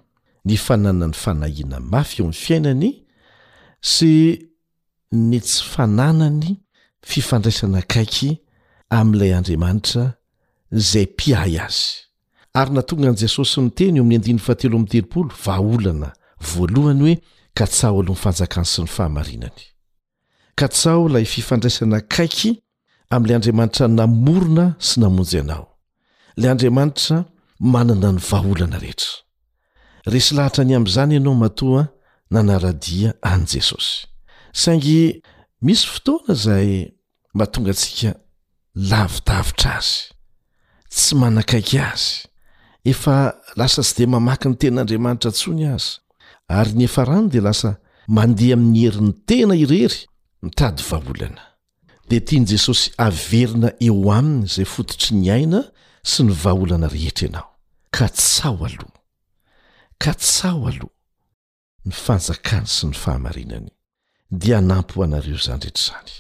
ny 0.45 0.57
fananan'ny 0.57 1.15
fanahiana 1.15 1.81
mafy 1.81 2.23
eo 2.23 2.29
amny 2.31 2.35
fiainany 2.41 2.93
sy 3.81 4.48
ny 5.13 5.41
tsy 5.41 5.63
fananany 5.65 6.57
fifandraisanaakaiky 7.07 8.29
amin'ilay 8.91 9.33
andriamanitra 9.39 10.05
izay 10.73 11.07
mpiay 11.15 11.57
azy 11.67 11.87
ary 12.59 12.71
na 12.75 12.83
tonga 12.89 13.09
an' 13.09 13.17
jesosy 13.23 13.61
ny 13.61 13.71
teny 13.79 13.97
eo 13.99 14.05
amin' 14.05 15.31
vaaolana 15.45 16.09
voalohany 16.51 17.01
hoe 17.03 17.15
katsao 17.59 18.01
alohany 18.01 18.21
fanjakany 18.23 18.67
sy 18.73 18.81
ny 18.85 18.89
fahamarinany 18.97 19.61
katsao 20.61 21.09
ilay 21.09 21.25
fifandraisanaakaiky 21.25 22.51
amin'ilay 23.11 23.37
andriamanitra 23.37 23.87
namorona 23.89 24.65
sy 24.89 24.95
namonjy 25.01 25.39
anao 25.41 25.67
lay 26.41 26.51
andriamanitra 26.51 27.17
manana 27.75 28.11
ny 28.13 28.21
vahaolana 28.29 28.77
rehetra 28.85 29.13
resy 30.13 30.35
lahatra 30.37 30.63
ny 30.65 30.77
amin'izany 30.77 31.13
ianao 31.17 31.35
matoa 31.43 31.83
nanaradia 32.31 33.11
an' 33.23 33.45
jesosy 33.53 33.97
saingy 34.63 35.03
misy 35.69 35.85
fotoana 35.93 36.27
izay 36.35 36.71
mbahatonga 37.35 37.71
antsika 37.75 38.11
lavidavitra 38.91 39.73
azy 39.79 39.97
tsy 40.95 41.15
manakaiky 41.23 41.79
azy 41.91 42.07
efa 42.93 43.15
lasa 43.59 43.83
tsy 43.85 43.95
dia 43.99 44.09
mamaky 44.15 44.47
ny 44.51 44.57
ten'andriamanitra 44.61 45.31
ntsony 45.33 45.63
azy 45.75 45.89
ary 46.59 46.73
ny 46.79 46.83
efa 46.89 47.03
rany 47.11 47.27
dia 47.33 47.43
lasa 47.49 47.71
mandeha 48.17 48.55
amin'ny 48.59 48.81
herin'ny 48.87 49.15
tena 49.29 49.55
irery 49.63 49.99
mitady 50.45 50.83
vaaolana 50.91 51.45
dia 52.09 52.21
tiany 52.27 52.47
jesosy 52.53 52.87
averina 53.07 53.69
eo 53.87 54.03
aminy 54.19 54.43
izay 54.51 54.67
fototry 54.75 55.11
ny 55.21 55.27
aina 55.37 55.61
sy 56.11 56.21
ny 56.27 56.33
vaaholana 56.45 56.87
rehetra 56.97 57.23
ianao 57.29 57.49
ka 57.97 58.07
tsao 58.19 58.59
aloha 58.69 58.99
ka 60.03 60.13
tsaho 60.25 60.63
aloha 60.71 60.97
ny 61.87 61.93
fanjakany 62.05 62.69
sy 62.77 62.85
ny 62.91 62.97
fahamarinanyi 63.05 63.73
dia 64.31 64.59
anampy 64.59 64.95
ho 64.95 65.03
anareo 65.03 65.37
zany 65.39 65.61
rehetra 65.63 65.81
zany 65.89 66.13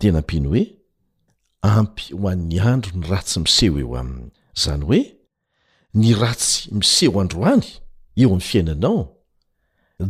tena 0.00 0.18
ampiny 0.18 0.46
hoe 0.48 0.64
ampy 1.62 2.04
ho 2.20 2.28
an'ny 2.28 2.58
andro 2.60 2.92
ny 2.98 3.06
ratsy 3.10 3.38
miseho 3.44 3.78
eo 3.82 3.94
aminy 4.02 4.30
zany 4.62 4.84
hoe 4.88 5.02
ny 6.00 6.14
ratsy 6.14 6.74
miseho 6.78 7.20
androany 7.24 7.64
eo 8.16 8.28
amin'ny 8.28 8.40
fiainanao 8.50 8.98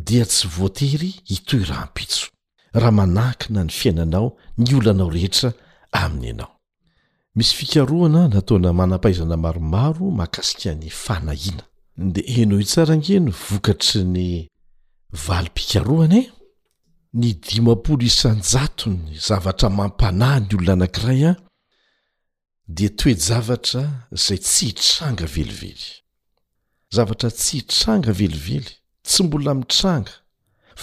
dia 0.06 0.24
tsy 0.26 0.48
voatery 0.56 1.10
hitoy 1.30 1.64
rampitso 1.64 2.26
raha 2.72 2.90
manahakina 2.98 3.64
ny 3.64 3.70
fiainanao 3.78 4.36
ny 4.58 4.74
oloanao 4.76 5.10
rehetra 5.10 5.52
aminy 5.92 6.26
ianao 6.26 6.50
misy 7.34 7.54
fikarohana 7.56 8.28
nataona 8.28 8.72
manampaizana 8.72 9.36
maromaro 9.36 10.10
makasikan'ny 10.10 10.90
fanahiana 10.90 11.62
de 11.96 12.20
heno 12.32 12.58
hitsarangeno 12.58 13.30
vokatry 13.48 14.02
ny 14.14 14.26
valym-pikarohana 15.26 16.18
e 16.18 16.30
ny 17.14 17.30
dimapolo 17.38 18.02
isanjatony 18.02 19.18
zavatra 19.26 19.68
mampanahy 19.70 20.40
ny 20.40 20.46
olona 20.58 20.72
anakiray 20.72 21.24
a 21.30 21.32
de 22.68 22.88
toe 22.98 23.14
zavatra 23.28 23.82
zay 24.10 24.38
tsy 24.38 24.66
hitranga 24.66 25.26
velively 25.36 25.90
zavatra 26.96 27.30
tsy 27.38 27.56
hitranga 27.56 28.12
velively 28.20 28.70
tsy 29.06 29.20
mbola 29.24 29.52
mitranga 29.60 30.10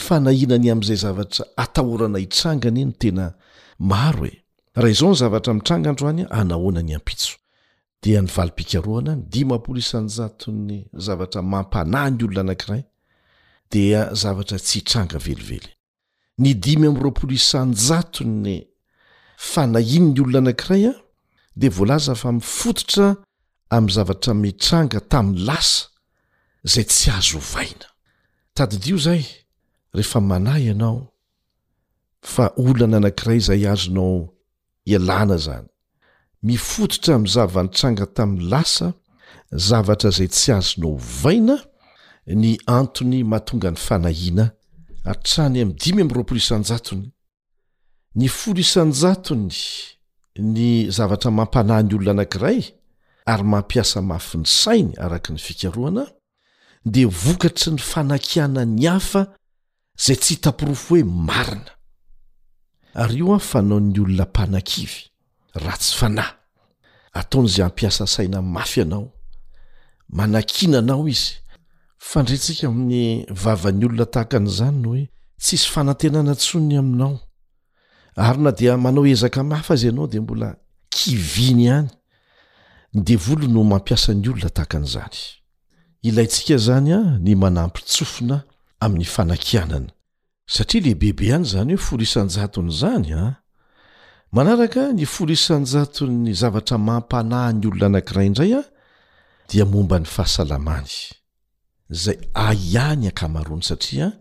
fa 0.04 0.16
nahinany 0.26 0.68
am'izay 0.74 0.96
zavatra 1.06 1.44
atahorana 1.64 2.18
hitrangany 2.24 2.84
ny 2.86 2.94
tena 3.00 3.26
maro 3.92 4.26
e 4.28 4.36
raha 4.76 4.90
izao 4.96 5.10
ny 5.10 5.16
zavatra 5.24 5.52
mitranga 5.58 5.88
androany 5.92 6.22
anahoana 6.40 6.82
ny 6.88 6.92
ampitso 7.00 7.34
dea 8.04 8.22
ny 8.24 8.30
vali-pikaroana 8.36 9.12
ny 9.16 9.24
dimpol 9.32 9.78
isanjatony 9.84 10.78
zavatra 11.06 11.40
mampanahy 11.52 12.12
ny 12.16 12.24
olona 12.24 12.42
anakiray 12.46 12.82
dia 13.72 14.00
zavatra 14.22 14.58
tsy 14.66 14.80
hitranga 14.80 15.18
velively 15.28 15.74
ny 16.40 16.54
dimy 16.56 16.88
amroapolo 16.88 17.34
isanjatony 17.36 18.68
fanahiny 19.38 20.12
ny 20.14 20.20
olona 20.22 20.38
anakiray 20.52 20.88
a 20.92 20.96
de 21.56 21.70
volaza 21.70 22.16
fa 22.16 22.32
mifototra 22.32 23.16
amzavatra 23.70 24.34
mitranga 24.34 25.00
tami'y 25.12 25.40
lasa 25.48 25.86
zay 26.72 26.84
tsy 26.90 27.10
azo 27.18 27.38
ovainatddo 27.42 28.96
zay 29.06 29.24
rehefaanay 29.96 30.64
ianao 30.70 31.02
fa 32.34 32.46
ollana 32.66 32.98
anakiray 33.02 33.40
zay 33.48 33.64
azonao 33.72 34.16
lana 35.08 35.38
zany 35.46 35.68
mifototra 36.44 37.14
mzavamitranga 37.20 38.06
tamiy 38.16 38.44
lasa 38.52 38.88
zavatra 39.68 40.10
zay 40.18 40.28
tsy 40.36 40.50
azonao 40.58 40.94
vaina 41.22 41.56
ny 42.42 42.52
antony 42.78 43.24
mahatonga 43.30 43.70
ny 43.72 43.78
fanahina 43.78 44.46
atrany 45.04 45.62
ami'ny 45.62 45.76
dimy 45.78 46.02
am'roapolo 46.06 46.38
isanjatony 46.38 47.10
ny 48.16 48.30
folo 48.30 48.60
isanjatony 48.62 49.56
ny 50.38 50.86
zavatra 50.94 51.32
mampanahy 51.34 51.84
ny 51.86 51.96
olona 51.96 52.12
anankiray 52.14 52.62
ary 53.32 53.44
mampiasa 53.44 54.02
mafi 54.02 54.38
ny 54.42 54.46
sainy 54.48 54.96
araky 55.02 55.34
ny 55.34 55.40
fikaroana 55.42 56.06
de 56.86 57.06
vokatry 57.06 57.72
ny 57.74 57.78
fanankiana 57.82 58.66
ny 58.66 58.86
hafa 58.88 59.26
zay 59.98 60.16
tsy 60.22 60.34
hitapirofo 60.38 60.96
hoe 60.96 61.04
marina 61.04 61.72
ary 62.94 63.20
io 63.22 63.34
a 63.36 63.40
fanao'ny 63.40 63.98
olona 64.04 64.26
mpana-kivy 64.30 65.10
raha 65.66 65.78
tsy 65.82 65.98
fanahy 65.98 66.36
ataon'izay 67.18 67.66
ampiasa 67.66 68.08
sainan 68.08 68.44
mafy 68.46 68.82
anao 68.86 69.10
manankinanao 70.10 71.08
izy 71.10 71.41
fandrentsika 72.02 72.68
amin'ny 72.68 73.26
vavan'ny 73.30 73.86
olona 73.86 74.06
tahakan'izany 74.16 74.78
no 74.84 74.90
hoe 74.94 75.04
tsisy 75.42 75.66
fanantenana 75.74 76.34
ntsony 76.36 76.76
aminao 76.82 77.14
ary 78.28 78.40
na 78.44 78.52
dia 78.58 78.74
manao 78.84 79.04
ezaka 79.14 79.44
mafa 79.44 79.74
azy 79.74 79.86
ianao 79.88 80.08
de 80.12 80.20
mbola 80.20 80.50
kiviny 80.96 81.64
any 81.78 81.88
n 82.96 83.00
devolo 83.08 83.46
no 83.54 83.62
mampiasan'ny 83.64 84.28
olona 84.30 84.50
tahakan'izany 84.58 85.18
ilayntsika 86.08 86.58
zanya 86.68 87.00
ny 87.26 87.32
manampitsofina 87.38 88.38
amin'ny 88.84 89.06
fanakianany 89.16 89.88
satria 90.54 90.82
leibebe 90.86 91.30
any 91.36 91.46
zany 91.54 91.74
hoe 91.76 91.86
fol 91.88 92.02
isanjaton'zany 92.08 93.06
a 93.22 93.38
manaraka 94.36 94.82
ny 94.98 95.06
folo 95.06 95.32
isanjatony 95.40 96.34
zavatra 96.42 96.78
mampanaha 96.78 97.52
ny 97.60 97.64
olona 97.70 97.86
anankiraindray 97.86 98.54
a 98.60 98.62
dia 99.50 99.64
momba 99.70 99.96
ny 100.00 100.06
fahasalamany 100.10 100.94
zay 101.92 102.20
aia 102.34 102.96
ny 102.96 103.08
akamaroany 103.12 103.64
satria 103.64 104.12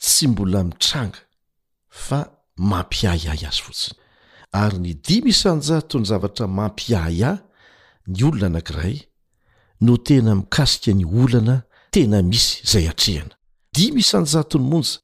tsy 0.00 0.26
mbola 0.28 0.64
mitranga 0.68 1.18
fa 2.04 2.18
mampiahyah 2.70 3.42
azy 3.48 3.62
fotsiny 3.66 3.96
ary 4.62 4.78
ny 4.84 4.92
dimy 5.06 5.30
isanjaha 5.34 5.82
toy 5.88 6.02
ny 6.04 6.08
zavatra 6.12 6.46
mampiaiah 6.58 7.36
ny 8.12 8.18
olona 8.28 8.46
anankiraay 8.52 8.96
no 9.84 9.94
tena 10.06 10.32
mikasika 10.40 10.92
ny 10.98 11.04
olana 11.20 11.54
tena 11.94 12.18
misy 12.30 12.54
zay 12.70 12.86
atrehana 12.92 13.34
dimy 13.74 14.00
isanjaha 14.04 14.44
to 14.50 14.56
ny 14.62 14.66
monja 14.72 14.98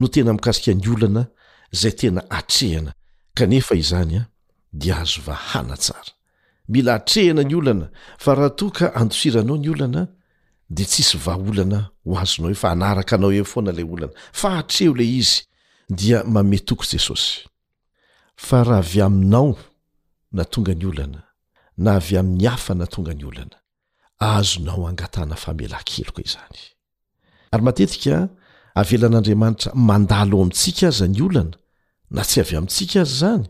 no 0.00 0.06
tena 0.14 0.30
mikasika 0.36 0.70
ny 0.80 0.86
olana 0.94 1.22
zay 1.80 1.92
tena 2.00 2.20
atrehana 2.38 2.92
kanefa 3.36 3.74
izany 3.82 4.14
a 4.18 4.22
dia 4.80 4.94
azovahana 5.02 5.76
tsara 5.84 6.12
mila 6.72 6.90
atrehana 7.00 7.42
ny 7.48 7.54
olana 7.60 7.86
fa 8.22 8.30
raha 8.38 8.50
toaka 8.58 8.84
andosiranao 9.00 9.58
ny 9.64 9.70
olana 9.74 10.02
de 10.76 10.84
tsisy 10.90 11.16
vaa 11.24 11.38
olana 11.48 11.80
ho 12.06 12.12
azonao 12.22 12.50
eo 12.52 12.60
fa 12.62 12.68
hanaraka 12.72 13.14
anao 13.16 13.32
eo 13.38 13.46
foana 13.52 13.70
la 13.78 13.82
olana 13.94 14.16
fa 14.40 14.48
hatreo 14.56 14.92
la 15.00 15.04
izy 15.20 15.36
dia 15.98 16.18
mame 16.34 16.58
toko 16.68 16.84
jesosy 16.90 17.30
fa 18.46 18.58
raha 18.68 18.80
avy 18.84 19.00
aminao 19.06 19.50
na 20.36 20.44
tonga 20.52 20.72
ny 20.80 20.84
olana 20.92 21.20
na 21.84 21.90
avy 22.00 22.14
amin'ny 22.20 22.46
hafa 22.52 22.72
na 22.80 22.86
tonga 22.94 23.12
ny 23.18 23.24
olana 23.30 23.56
ahazonao 24.26 24.82
angatana 24.90 25.36
famela 25.44 25.78
keloko 25.88 26.20
izany 26.28 26.58
ary 27.52 27.62
matetika 27.68 28.14
avelan'andriamanitra 28.80 29.70
mandala 29.88 30.32
ao 30.34 30.42
amintsika 30.44 30.84
aza 30.92 31.06
ny 31.14 31.20
olana 31.28 31.54
na 32.14 32.22
tsy 32.28 32.36
avy 32.42 32.54
amintsika 32.58 32.98
azy 33.04 33.14
zany 33.22 33.44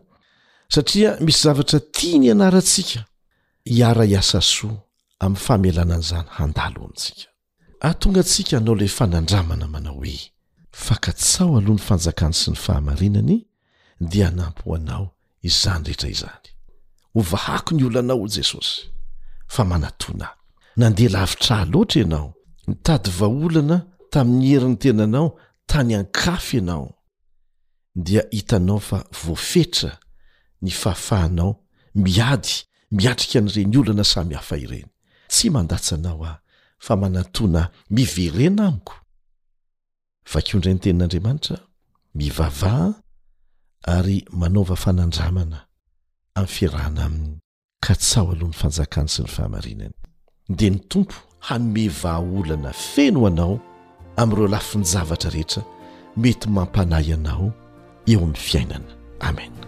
satria 0.73 1.09
misy 1.25 1.41
zavatra 1.45 1.79
tia 1.95 2.17
ny 2.21 2.27
anaratsika 2.35 2.99
hiara 3.71 4.03
hiasa 4.11 4.41
soa 4.53 4.75
ah 5.19 5.29
tonga 7.99 8.23
tsika 8.23 8.57
anao 8.57 8.75
lay 8.75 8.87
fanandramana 8.87 9.67
manao 9.67 9.95
hoe 9.95 10.31
fakatsao 10.71 11.57
aloha 11.57 11.73
ny 11.75 11.79
fanjakany 11.87 12.33
sy 12.33 12.51
ny 12.51 12.55
fahamarinany 12.57 13.37
dia 14.11 14.27
anampohoanao 14.27 15.07
izany 15.41 15.83
rehetra 15.83 16.09
izany 16.09 16.47
ho 17.13 17.21
vahako 17.21 17.75
ny 17.75 17.83
olanao 17.87 18.21
o 18.23 18.27
jesosy 18.27 18.81
fa 19.47 19.63
manatona 19.65 20.27
nandehala 20.77 21.21
avitraha 21.23 21.65
loatra 21.65 22.01
ianao 22.01 22.33
nitady 22.67 23.09
vaolana 23.19 23.77
tamin'ny 24.11 24.47
heriny 24.49 24.75
tenanao 24.77 25.39
tany 25.65 25.95
ankafy 25.95 26.57
ianao 26.57 26.93
dia 27.95 28.23
hitanao 28.31 28.79
fa 28.79 29.05
voafetra 29.25 29.97
ny 30.61 30.71
fahafahanao 30.71 31.63
miady 31.95 32.49
miatrika 32.91 33.39
an'ireny 33.39 33.77
olana 33.77 34.03
samy 34.03 34.35
hafa 34.35 34.57
ireny 34.57 34.85
tsy 35.35 35.47
mandatsaanao 35.55 36.21
ah 36.31 36.37
fa 36.85 36.93
manatòana 37.01 37.61
miverena 37.95 38.63
amiko 38.71 38.95
vakondraynytenin'andriamanitra 40.31 41.57
mivavaha 42.19 42.85
ary 43.95 44.17
manaova 44.41 44.75
fanandramana 44.83 45.59
amin'ny 46.39 46.51
firahana 46.55 47.01
amin'ny 47.07 47.33
katsao 47.85 48.25
alohan'ny 48.33 48.57
fanjakany 48.61 49.09
sy 49.13 49.19
ny 49.23 49.29
fahamarinany 49.35 49.95
dia 50.57 50.69
ny 50.73 50.79
tompo 50.91 51.15
hanomevahaolana 51.47 52.69
feno 52.91 53.19
anao 53.29 53.55
amin'ireo 54.21 54.47
lafi 54.55 54.75
ny 54.81 54.85
zavatra 54.93 55.29
rehetra 55.35 55.61
mety 56.21 56.45
mampanay 56.55 57.07
anao 57.17 57.45
eo 58.11 58.15
amin'ny 58.23 58.37
fiainana 58.47 58.91
amena 59.29 59.63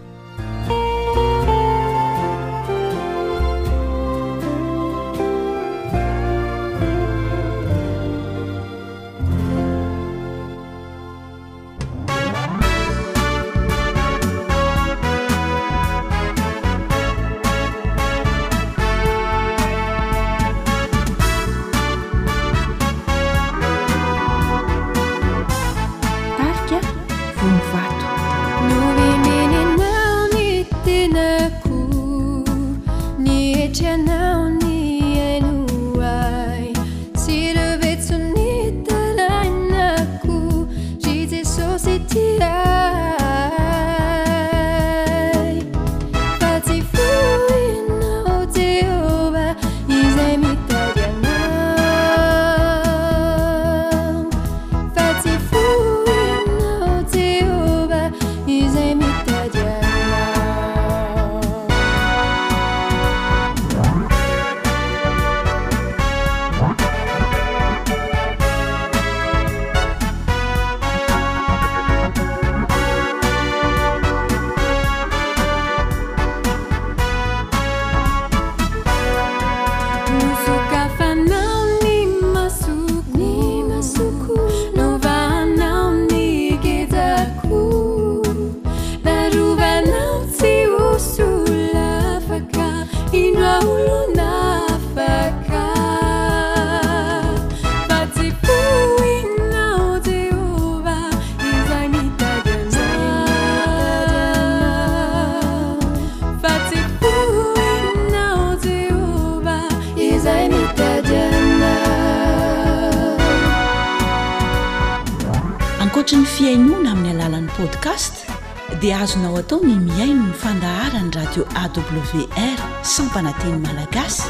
ompanateny 123.00 123.54
malagasy 123.62 124.22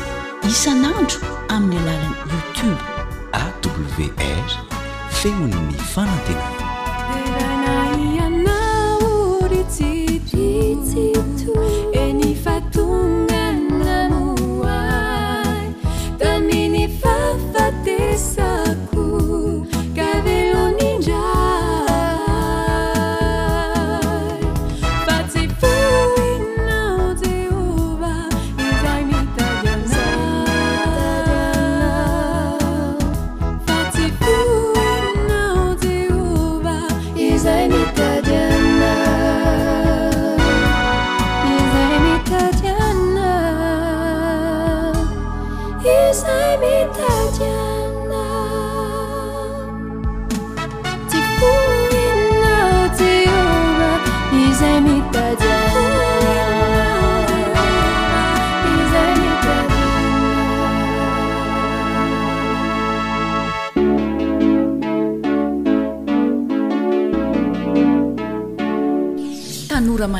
isanandro 0.50 1.16
am 1.48 1.67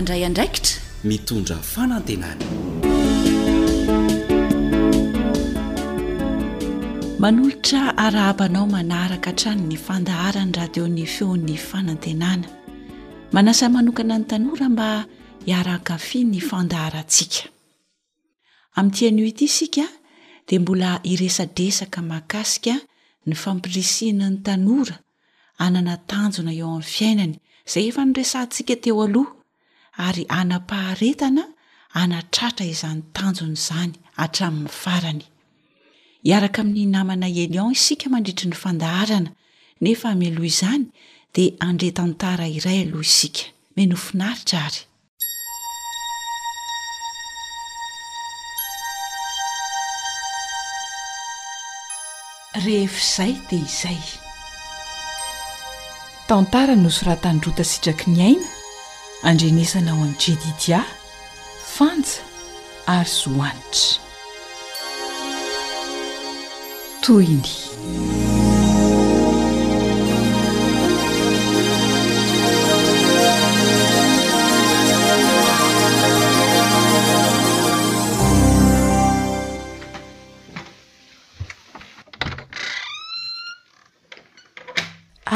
raydraikitra 0.06 0.80
mitondra 1.04 1.56
fanantenana 1.62 2.46
manolotra 7.20 7.80
arahabanao 8.04 8.66
manaraka 8.74 9.30
hatranony 9.30 9.76
fandahara 9.87 10.42
ny 10.48 10.54
radio 10.61 10.84
n'ny 10.92 11.06
feon'ny 11.14 11.56
fanantenana 11.70 12.48
manasay 13.37 13.68
manokana 13.76 14.16
ny 14.20 14.26
tanora 14.32 14.66
mba 14.74 14.88
hiarahankafi 15.48 16.18
ny 16.32 16.40
fandaharantsika 16.50 17.42
amin'ytianyoity 18.78 19.44
isika 19.44 19.84
dia 20.48 20.61
mbola 20.61 20.90
hiresadresaka 21.11 22.00
makasika 22.12 22.74
ny 23.26 23.34
fampirisiana 23.34 24.30
ny 24.30 24.38
tanora 24.46 24.96
anana 25.66 25.92
tanjona 26.11 26.52
eo 26.61 26.68
amin'ny 26.70 26.84
fiainany 26.96 27.34
izay 27.68 27.87
efa 27.90 28.02
niresantsika 28.08 28.74
teo 28.84 29.02
aloha 29.06 29.38
ary 30.06 30.24
anam-paharetana 30.40 31.42
hanatratra 31.98 32.66
izany 32.74 33.00
tanjona 33.18 33.54
izany 33.61 33.94
hatramin'ny 34.20 34.70
farany 34.82 35.24
iaraka 36.32 36.61
amin'ny 36.64 36.84
namana 36.96 37.28
elion 37.44 37.74
isika 37.78 38.06
mandritry 38.14 38.48
ny 38.52 38.58
fandaharana 38.64 39.30
nefa 39.84 40.06
amiloha 40.14 40.50
izany 40.54 40.84
dia 41.37 41.56
handretantara 41.66 42.46
iray 42.58 42.78
aloha 42.84 43.08
isika 43.12 43.44
menofinaritra 43.76 44.61
ary 44.68 44.82
rehefizay 52.68 53.32
dia 53.50 53.62
izay 53.72 53.98
tantara 56.30 56.74
noso 56.84 57.02
ratandrota 57.11 57.64
sitraky 57.72 58.08
ny 58.16 58.22
aina 58.28 58.48
andrenisanao 59.22 59.94
amin'ny 59.96 60.14
jdidia 60.20 60.83
fanja 61.74 62.22
ary 62.87 63.09
zoanitra 63.09 63.98
toiny 67.02 67.42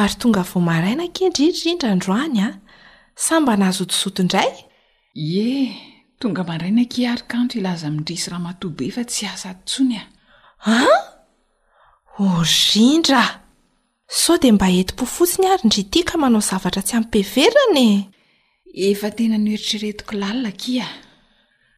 ary 0.03 0.15
tonga 0.21 0.43
vo 0.51 0.59
maraina 0.71 1.03
nkendririndrandroany 1.09 2.39
a 2.41 2.47
ah. 2.47 2.57
samba 3.27 3.53
nahazotosotoindray 3.61 4.51
ieh 5.31 5.69
tonga 6.21 6.43
mandraina 6.49 6.83
nki 6.87 7.01
ary 7.13 7.25
kanto 7.33 7.55
ilaza 7.59 7.87
mindrisy 7.95 8.27
raha 8.31 8.43
matobo 8.49 8.83
efa 8.91 9.03
tsy 9.11 9.23
asa 9.35 9.49
tontsony 9.67 9.95
a 9.99 10.05
ah 10.75 10.91
orindra 12.31 13.23
sao 14.21 14.35
dia 14.43 14.53
mba 14.57 14.67
etim-po 14.81 15.05
fotsiny 15.15 15.47
ary 15.53 15.63
ndrytiaka 15.69 16.15
manao 16.23 16.43
zavatra 16.51 16.83
tsy 16.87 16.95
aminpehverana 16.97 17.87
e 17.91 18.03
efa 18.93 19.09
tena 19.17 19.37
no 19.45 19.51
oeritreretiko 19.55 20.13
lalina 20.23 20.51
kia 20.63 20.87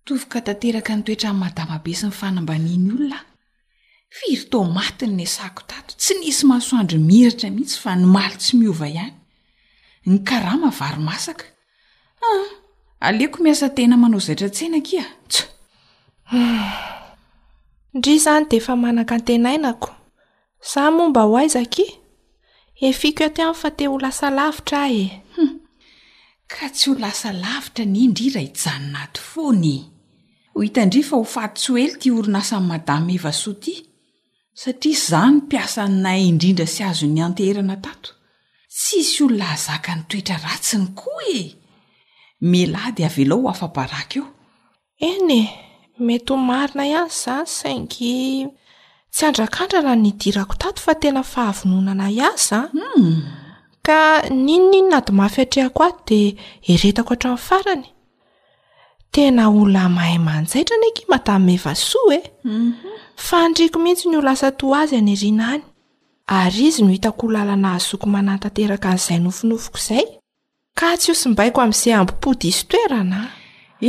tovyka 0.06 0.38
tanteraka 0.46 0.90
ny 0.96 1.02
toetra 1.06 1.28
min'ny 1.32 1.42
madama 1.44 1.74
be 1.84 1.90
sy 1.98 2.04
ny 2.06 2.12
fanambaniany 2.20 2.88
olona 2.96 3.18
a 3.20 4.14
firy 4.16 4.40
tomatin' 4.52 5.14
ny 5.18 5.24
asako 5.28 5.60
tato 5.70 5.92
tsy 6.00 6.12
nisy 6.20 6.42
mahasoandro 6.48 6.98
miritra 7.10 7.46
mihitsy 7.54 7.78
fa 7.84 7.90
nomaly 8.00 8.34
tsy 8.40 8.52
miova 8.60 8.88
ihany 8.94 9.14
ny 10.06 10.18
karaha 10.20 10.58
mavaromasaka 10.68 11.46
a 11.48 12.24
ah, 12.30 12.48
aleoko 13.08 13.38
miasa 13.44 13.68
tena 13.76 13.96
manao 14.02 14.20
zaitra 14.26 14.48
tsenakia 14.54 15.00
ah. 15.04 15.10
tso 15.28 15.44
indri 17.94 18.12
izany 18.20 18.44
de 18.50 18.56
efa 18.60 18.74
manaka 18.82 19.12
an-tenainako 19.16 19.90
izah 20.66 20.90
momba 20.96 21.22
ho 21.28 21.34
aiza 21.40 21.62
ki 21.74 21.86
efiko 22.88 23.22
aty 23.28 23.40
aminny 23.42 23.60
fa 23.60 23.68
te 23.78 23.84
ho 23.90 23.96
lasa 24.04 24.26
lavitra 24.38 24.78
a 24.88 24.94
ehum 25.04 25.50
ka 26.52 26.66
tsy 26.74 26.84
ho 26.90 26.94
lasa 27.04 27.28
lavitra 27.44 27.84
nyindri 27.94 28.26
raha 28.34 28.44
hitjanonaty 28.46 29.20
fony 29.30 29.76
ho 30.52 30.58
hitandri 30.64 31.00
fa 31.08 31.14
ho 31.20 31.24
faty 31.36 31.56
tsy 31.60 31.68
ho 31.72 31.76
ely 31.84 31.94
ty 32.00 32.08
orina 32.18 32.38
asanyy 32.44 32.68
madama 32.72 33.08
evasoaty 33.18 33.72
satria 34.62 35.00
zao 35.08 35.28
ny 35.32 35.40
mpiasa 35.42 35.82
nnay 35.94 36.20
indrindra 36.32 36.66
sy 36.74 36.80
azo 36.90 37.06
ny 37.14 37.20
anteherana 37.28 37.76
tsisy 38.78 39.24
olona 39.24 39.44
hazaka 39.44 39.94
ny 39.96 40.02
toetra 40.08 40.36
ratsiny 40.48 40.86
koa 40.98 41.26
e 41.30 41.42
mila 42.52 42.84
dy 42.96 43.04
av 43.08 43.16
elao 43.22 43.38
ho 43.46 43.52
afabaraka 43.52 44.16
eo 44.18 44.26
en 45.10 45.28
e 45.30 45.42
mety 46.06 46.32
homarina 46.32 46.82
iasy 46.94 47.30
izany 47.36 47.46
saingy 47.58 48.12
tsy 49.14 49.22
andrakantrana 49.28 49.92
ny 50.02 50.10
dirako 50.22 50.54
tato 50.62 50.80
fa 50.84 50.94
tena 51.02 51.22
fahavononana 51.32 52.06
iaizan 52.18 52.68
hmm. 52.72 53.22
ka 53.86 53.98
ninon 54.44 54.74
iny 54.78 54.88
nady 54.90 55.12
mafy 55.18 55.40
atrehako 55.44 55.80
a 55.88 55.92
de 56.08 56.20
eretako 56.72 57.10
hatramin'ny 57.14 57.42
farany 57.48 57.88
tena 59.14 59.42
olna 59.60 59.82
mahay 59.96 60.18
manjaitra 60.26 60.76
neky 60.82 61.02
maamevasoa 61.12 62.14
e 62.18 62.20
mhm. 62.48 62.70
fa 63.26 63.36
anrko 63.46 63.78
mhitsy 63.84 64.06
ny 64.10 64.18
laa 64.26 64.50
t 64.58 64.62
yay 64.72 65.14
rina 65.22 65.60
ary 66.26 66.66
izy 66.68 66.82
no 66.82 66.90
hitako 66.92 67.30
lalana 67.32 67.68
hazoko 67.74 68.06
manatanteraka 68.08 68.88
n'izay 68.94 69.20
nofonofoko 69.22 69.78
izay 69.82 70.04
ka 70.78 70.96
tsy 70.98 71.10
iho 71.12 71.16
sy 71.20 71.28
mbaiko 71.32 71.58
amin'izay 71.60 71.94
ambim-pody 71.98 72.48
isy 72.52 72.64
toerana 72.70 73.20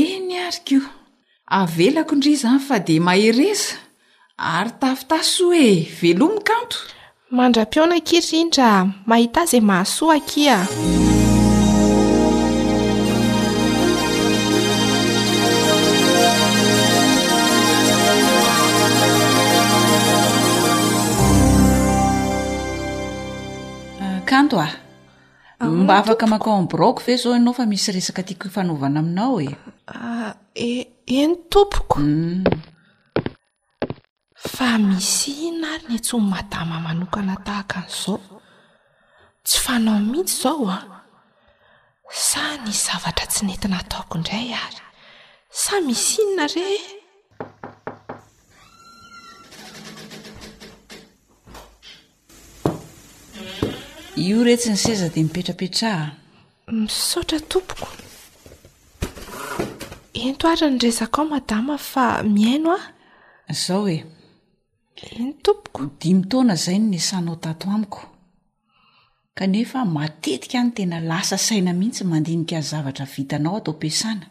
eny 0.04 0.34
ary 0.48 0.60
kio 0.68 0.84
avelako 1.48 2.12
indriza 2.16 2.48
any 2.52 2.60
fa 2.68 2.80
dia 2.80 3.02
mahereza 3.08 3.76
ary 4.38 4.72
tafitasoa 4.80 5.56
e 5.70 5.88
velominy 6.02 6.44
kanto 6.50 6.78
mandram-piona 7.32 7.98
kiirindra 8.08 8.70
mahita 9.10 9.40
azay 9.44 9.62
mahasoakia 9.64 10.58
oa 24.54 24.64
ah. 24.70 24.74
ah, 25.60 25.66
mba 25.70 25.98
afaka 26.06 26.28
makao 26.28 26.62
n 26.62 26.68
brok 26.70 27.02
ve 27.06 27.18
zao 27.18 27.34
anao 27.34 27.54
fa 27.58 27.66
misy 27.70 27.90
resaka 27.96 28.22
tiako 28.28 28.44
hifanaovana 28.50 29.00
aminao 29.00 29.42
e, 29.42 29.50
ah, 29.94 30.34
e 30.56 30.70
eny 31.18 31.36
tompoko 31.52 32.00
mm. 32.00 32.44
fa 34.54 34.70
misy 34.78 35.32
ihona 35.34 35.68
ary 35.74 35.86
ny 35.90 35.96
atsoy 35.98 36.22
madama 36.22 36.80
manokana 36.86 37.36
tahaka 37.46 37.76
an'izao 37.82 38.22
tsy 39.46 39.58
fanao 39.66 40.00
mihitsy 40.12 40.36
zao 40.44 40.66
a 40.76 40.78
sa 42.30 42.42
ny 42.64 42.70
zavatra 42.86 43.26
tsy 43.32 43.42
nentina 43.46 43.80
ataoko 43.82 44.14
indray 44.22 44.50
ary 44.66 44.82
sa 45.64 45.76
misy 45.86 46.22
ihona 46.22 46.46
re 46.54 46.68
io 54.16 54.46
retsy 54.48 54.72
ny 54.72 54.80
seza 54.80 55.10
de 55.12 55.22
mipetrapetraha 55.28 56.08
misaotra 56.72 57.36
tompoko 57.52 57.90
ento 60.16 60.48
atra 60.48 60.70
ny 60.72 60.80
resako 60.80 61.20
ao 61.22 61.28
madama 61.36 61.76
fa 61.78 62.06
miaino 62.24 62.72
aho 62.80 62.88
zao 63.66 63.84
oe 63.84 63.98
iny 65.20 65.34
tompoko 65.44 65.82
dimy 66.00 66.24
taona 66.32 66.56
zay 66.56 66.78
no 66.80 66.88
n 66.90 66.96
asanao 66.98 67.36
tato 67.44 67.68
amiko 67.76 68.02
kanefa 69.38 69.84
matetika 69.86 70.60
any 70.60 70.72
tena 70.72 71.00
lasa 71.00 71.38
saina 71.38 71.74
mihitsy 71.74 72.04
mandinika 72.08 72.56
ny 72.56 72.64
zavatra 72.72 73.06
vitanao 73.06 73.56
atao 73.60 73.74
piasana 73.74 74.28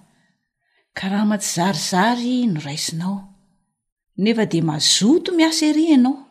ka 0.97 1.09
raha 1.13 1.27
ma-tsyzarizary 1.29 2.47
noraisinao 2.55 3.17
nefa 4.17 4.45
de 4.47 4.61
mazoto 4.63 5.29
miaseri 5.37 5.85
ianao 5.93 6.25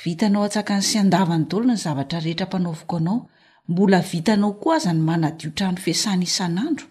vitanao 0.00 0.44
atsaka 0.48 0.72
ny 0.80 0.84
sy 0.88 0.96
andavanydolona 1.04 1.76
ny 1.76 1.82
zavatra 1.84 2.18
rehetra 2.24 2.46
mpanaovko 2.48 2.96
anao 3.00 3.18
mbola 3.72 3.98
vitanao 4.12 4.52
ko 4.62 4.68
azany 4.76 5.00
manadiotrano 5.08 5.78
feasana 5.84 6.24
isan'andro 6.28 6.86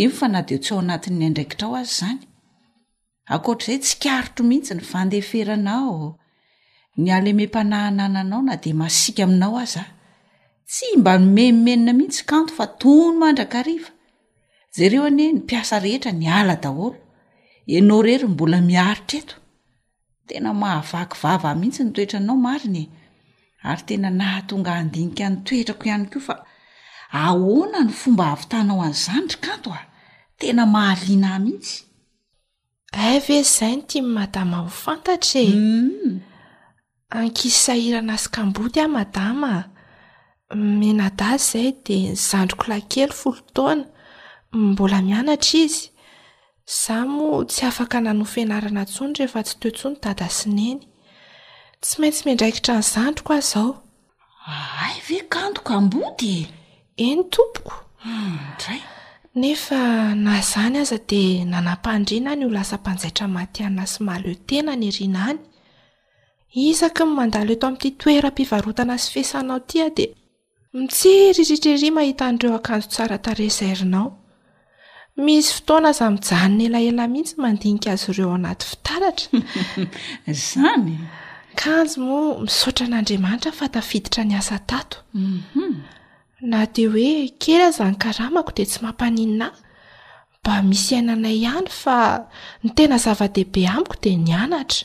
eny 0.00 0.10
fa 0.18 0.26
na 0.32 0.40
de 0.48 0.56
tsy 0.62 0.70
ao 0.74 0.78
anatinyndraikitrao 0.82 1.72
azy 1.80 1.92
zany 2.00 2.20
akoatrazay 3.34 3.78
tsy 3.84 3.94
karotro 4.04 4.42
mihitsy 4.48 4.72
ny 4.76 4.82
vandeferanao 4.92 5.96
ny 7.02 7.06
aleme 7.16 7.44
mpanahnananao 7.50 8.42
na 8.48 8.54
de 8.62 8.70
masika 8.80 9.22
aminao 9.26 9.56
aza 9.64 9.84
tsy 10.70 10.86
mba 11.00 11.12
nomemimenna 11.20 11.90
mihitsy 11.98 12.22
kano 12.30 12.48
fa 12.56 12.66
tono 12.80 13.12
mandrakariva 13.22 13.90
zareo 14.76 15.06
n 15.12 15.16
ny 15.18 15.28
piasa 15.48 15.76
rehetra 15.84 16.12
ny 16.20 16.26
ala 16.40 16.54
daoloenao 16.64 18.00
ery 18.14 18.26
mbola 18.34 18.58
miaritrae 18.70 19.44
tena 20.28 20.50
mahavakyvava 20.62 21.48
mihitsy 21.60 21.82
nytoetra 21.84 22.18
anao 22.22 22.36
marinye 22.46 22.84
ary 23.68 23.82
tena 23.88 24.08
nahatonga 24.20 24.72
handinika 24.78 25.24
ny 25.30 25.36
toetrako 25.46 25.84
ihany 25.88 26.06
koa 26.12 26.22
fa 26.28 26.34
ahoana 27.24 27.78
ny 27.86 27.92
fomba 28.00 28.24
avytanao 28.34 28.78
anyizany 28.86 29.26
trykanto 29.30 29.68
a 29.80 29.82
tena 30.40 30.62
mahaliana 30.74 31.30
mihihitsy 31.44 31.76
ay 33.04 33.16
ve 33.24 33.34
izay 33.44 33.74
no 33.78 33.82
tia 33.90 34.02
madama 34.18 34.56
ho 34.62 34.68
fantatra 34.82 35.40
e. 35.48 35.54
mm. 35.54 36.14
ankisa 37.20 37.72
hirana 37.80 38.12
asikambody 38.16 38.78
a 38.84 38.86
madama 38.96 39.50
menada 40.80 41.28
izay 41.38 41.68
dea 41.84 42.12
zandriko 42.28 42.64
la 42.72 42.78
kely 42.92 43.12
folo 43.20 43.40
taoana 43.54 43.84
mbola 44.52 44.98
mianatra 45.06 45.54
izy 45.64 45.84
aotsy 46.66 47.62
afaka 47.68 47.98
nano 48.04 48.24
fiaana 48.32 48.68
ntsondrahefa 48.84 49.40
tsy 49.46 49.56
toetsony 49.62 49.96
dadasineny 50.04 50.80
tsy 51.82 51.94
maintsy 52.00 52.20
mendraikitrany 52.26 52.82
zandroko 52.92 53.30
a 53.38 53.40
zaoayeoeny 53.52 55.22
tompokonefa 57.34 59.78
hmm, 59.78 60.20
na 60.24 60.32
zany 60.50 60.76
aza 60.82 60.98
de 61.10 61.22
nanam-pahndrina 61.52 62.28
any 62.34 62.44
ho 62.46 62.50
lasampanjaitra 62.56 63.26
matyana 63.36 63.84
sy 63.92 63.98
maale 64.06 64.30
tena 64.48 64.72
ny 64.80 64.86
rianany 64.96 65.38
izako 66.66 67.02
ny 67.06 67.12
mandalo 67.16 67.50
eto 67.56 67.64
am'ty 67.70 67.88
toerampivarotana 68.00 68.94
sy 69.02 69.08
fisanao 69.14 69.60
tia 69.70 69.86
demitsiriritrera 69.94 72.02
ahi 72.02 73.54
eoi 73.54 74.25
misy 75.16 75.52
fotoana 75.52 75.88
aza 75.88 76.10
mijano 76.10 76.54
ny 76.56 76.62
elaela 76.66 77.08
mihitsy 77.08 77.34
mandinika 77.42 77.90
azo 77.92 78.12
ireo 78.12 78.34
anaty 78.34 78.64
fitaratra 78.66 79.28
zany 80.46 80.96
ka 81.60 81.70
anjo 81.80 82.00
moa 82.06 82.38
misaotra 82.44 82.84
n'andriamanitra 82.90 83.52
fatafiditra 83.60 84.22
ny 84.24 84.34
asa 84.36 84.58
tato 84.58 84.98
mhm. 85.14 85.80
na 86.50 86.66
te 86.74 86.84
hoe 86.92 87.32
kery 87.40 87.64
a 87.66 87.68
izany 87.72 87.96
karamako 88.02 88.52
de 88.56 88.64
tsy 88.66 88.78
mampanininahy 88.84 89.56
mba 90.40 90.54
misy 90.68 90.90
iainanay 90.94 91.36
ihany 91.44 91.68
fa 91.82 91.96
ny 92.64 92.70
tena 92.76 92.96
zava-dehibe 93.04 93.62
amiko 93.72 93.96
di 94.02 94.16
nyanatra 94.16 94.84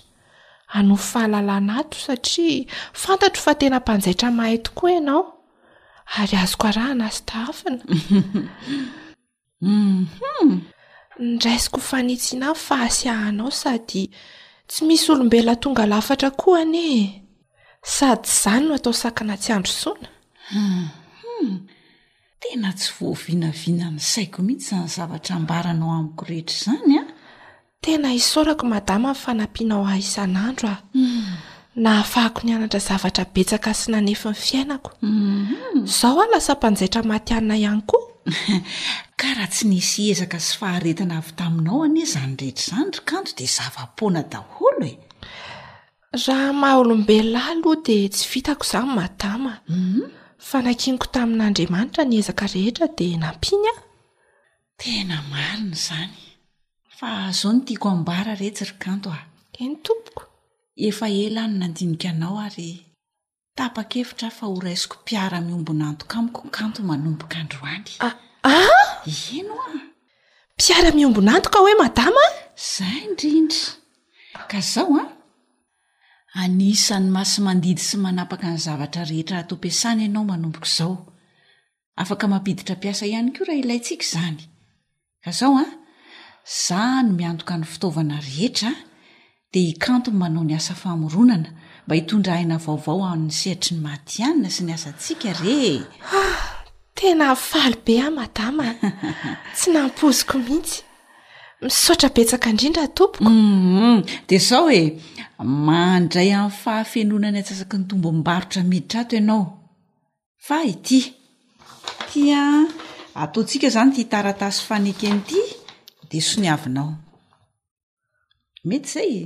ano 0.77 0.95
fahalalana 0.95 1.77
ato 1.79 1.97
satria 2.05 2.63
fantatro 2.93 3.41
fa 3.43 3.51
tena 3.59 3.83
mpanjaitra 3.83 4.31
mahayto 4.31 4.71
koa 4.71 4.91
ianao 4.95 5.23
ary 6.19 6.35
azok 6.43 6.63
arah 6.69 6.89
ana 6.95 7.07
sy 7.15 7.21
tahafina 7.27 7.81
Mhm. 9.61 10.61
ndraisiko 11.19 11.77
h 11.77 11.83
fanitsina 11.83 12.47
ny 12.49 12.55
fa 12.65 12.75
asiahanao 12.87 13.51
sady 13.61 14.03
tsy 14.69 14.81
misy 14.87 15.07
olombelolna 15.13 15.55
tonga 15.61 15.85
lafatra 15.85 16.29
koa 16.39 16.63
nie 16.65 17.05
sady 17.95 18.21
tzany 18.27 18.63
no 18.67 18.73
atao 18.75 18.93
sakana 19.01 19.35
tsy 19.37 19.49
andro 19.53 19.73
soanam 19.81 20.13
mhm. 20.61 21.57
tena 22.41 22.69
tsy 22.77 22.89
voavinavina 22.97 23.85
ny 23.95 23.99
saiko 24.11 24.39
mihitsy 24.45 24.69
zany 24.75 24.89
zavatra 24.95 25.33
ambaranao 25.35 25.91
amiko 25.99 26.23
rehetra 26.29 26.55
izany 26.55 26.95
a 26.97 27.01
ah. 27.03 27.07
tena 27.83 28.09
isaorako 28.19 28.63
madama 28.73 29.09
ny 29.13 29.19
fanampianao 29.23 29.85
aisan'andro 29.93 30.69
aho 30.73 30.83
mhm. 30.97 31.29
nahafahako 31.75 32.41
ny 32.43 32.51
anatra 32.55 32.79
zavatra 32.79 33.25
betsaka 33.31 33.71
sy 33.73 33.91
nanefi 33.93 34.27
ny 34.27 34.35
fiainako 34.35 34.91
izao 35.87 36.11
mhm. 36.11 36.21
a 36.27 36.31
lasampanjaitra 36.35 37.03
maty 37.03 37.33
anina 37.33 37.57
ihany 37.57 37.81
koa 37.87 38.07
ka 39.19 39.27
raha 39.33 39.47
tsy 39.47 39.67
nisy 39.67 40.11
ezaka 40.11 40.37
sy 40.39 40.51
faharetina 40.59 41.17
avy 41.19 41.31
taminao 41.35 41.83
ane 41.87 42.03
zany 42.05 42.35
rehetra 42.35 42.65
izany 42.65 42.91
rikanto 42.91 43.31
dia 43.37 43.47
zavapoana 43.55 44.21
daholo 44.27 44.85
e 44.85 44.93
raha 46.27 46.51
maha 46.53 46.75
olombelona 46.83 47.39
ahy 47.39 47.51
aloha 47.55 47.79
dia 47.87 48.09
tsy 48.09 48.23
vitako 48.31 48.63
izany 48.67 48.89
matama 48.95 49.51
mhm. 49.69 50.11
fa 50.37 50.57
nankiniko 50.61 51.07
tamin'andriamanitra 51.13 52.03
ny 52.05 52.17
ezaka 52.19 52.45
rehetra 52.51 52.87
dia 52.97 53.17
nampiny 53.17 53.67
a 53.71 53.75
tena 54.77 55.23
marina 55.31 55.71
izany 55.71 56.13
fa 56.97 57.31
zao 57.31 57.51
no 57.55 57.63
tiako 57.63 57.87
abara 57.95 58.35
rehetsy 58.35 58.65
rikanto 58.67 59.07
ao 59.09 59.23
eny 59.63 59.79
tompoko 59.85 60.21
efa 60.75 61.07
ela 61.09 61.47
ny 61.47 61.57
nandinika 61.59 62.09
anao 62.09 62.39
ary 62.39 62.79
tapakefitra 63.57 64.31
fa 64.31 64.45
ho 64.47 64.59
raisiko 64.63 64.97
mpiara-miombonantoka 65.03 66.15
amiko 66.19 66.41
kanto 66.49 66.81
manomboka 66.83 67.37
androany 67.39 67.85
ah 67.99 68.15
eno 69.35 69.53
ah? 69.59 69.67
a 69.75 69.81
mpiara-miombonantoka 70.57 71.59
hoe 71.59 71.75
madama 71.75 72.23
zay 72.55 72.97
indrindra 73.07 73.75
ka 74.49 74.59
zao 74.61 74.95
a 74.95 75.03
ah? 75.03 75.09
anisa 76.41 76.95
ny 77.03 77.07
masy 77.15 77.41
mandidy 77.45 77.83
sy 77.87 77.95
manapaka 77.99 78.47
ny 78.53 78.57
zavatra 78.65 79.03
rehetra 79.11 79.35
ahato 79.43 79.55
m-piasany 79.59 80.01
ianao 80.07 80.23
manomboka 80.23 80.67
izao 80.71 80.93
afaka 82.01 82.25
mampiditra 82.31 82.75
mpiasa 82.79 83.03
ihany 83.11 83.31
koa 83.35 83.47
raha 83.51 83.59
ilayntsika 83.61 84.03
izany 84.07 84.39
ka 85.23 85.31
zao 85.39 85.53
a 85.59 85.65
ah? 85.67 85.71
za 86.63 86.81
no 87.03 87.11
miantoka 87.19 87.53
ny 87.59 87.65
fitaovana 87.71 88.15
rehetra 88.27 88.71
dikanto 89.53 90.11
manao 90.11 90.43
ny 90.43 90.55
asa 90.55 90.73
famoronana 90.73 91.49
mba 91.85 91.95
hitondrahina 91.95 92.57
vaovao 92.57 93.03
an'ny 93.13 93.31
seritry 93.39 93.73
ny 93.75 93.79
madyanina 93.87 94.49
sy 94.49 94.61
ny 94.63 94.73
asantsika 94.73 95.33
re 95.43 95.83
tena 96.97 97.35
faly 97.35 97.75
be 97.85 97.95
a 97.99 98.07
madama 98.11 98.67
tsy 99.55 99.71
nampoziko 99.75 100.37
mihitsy 100.39 100.79
misaotra 101.67 102.09
betsaka 102.15 102.47
indrindra 102.49 102.87
tompokom 102.87 103.27
mhm. 103.27 104.27
de 104.27 104.37
zao 104.47 104.65
oe 104.71 104.81
mandray 105.67 106.31
amin'ny 106.31 106.57
fahafenonany 106.63 107.39
atsasaky 107.41 107.77
ny 107.79 107.85
tombo 107.89 108.09
mbarotra 108.11 108.63
miditra 108.63 108.99
ato 109.03 109.15
enao 109.19 109.43
fa 110.47 110.63
ity 110.63 110.99
tia 112.09 112.41
ataotsika 113.23 113.67
zany 113.73 113.91
ty 113.91 113.99
hitaratasy 114.03 114.61
faneken'ity 114.67 115.41
de 116.09 116.17
sony 116.21 116.47
avinao 116.55 116.95
mety 118.63 118.87
zay 118.95 119.13
e? 119.21 119.23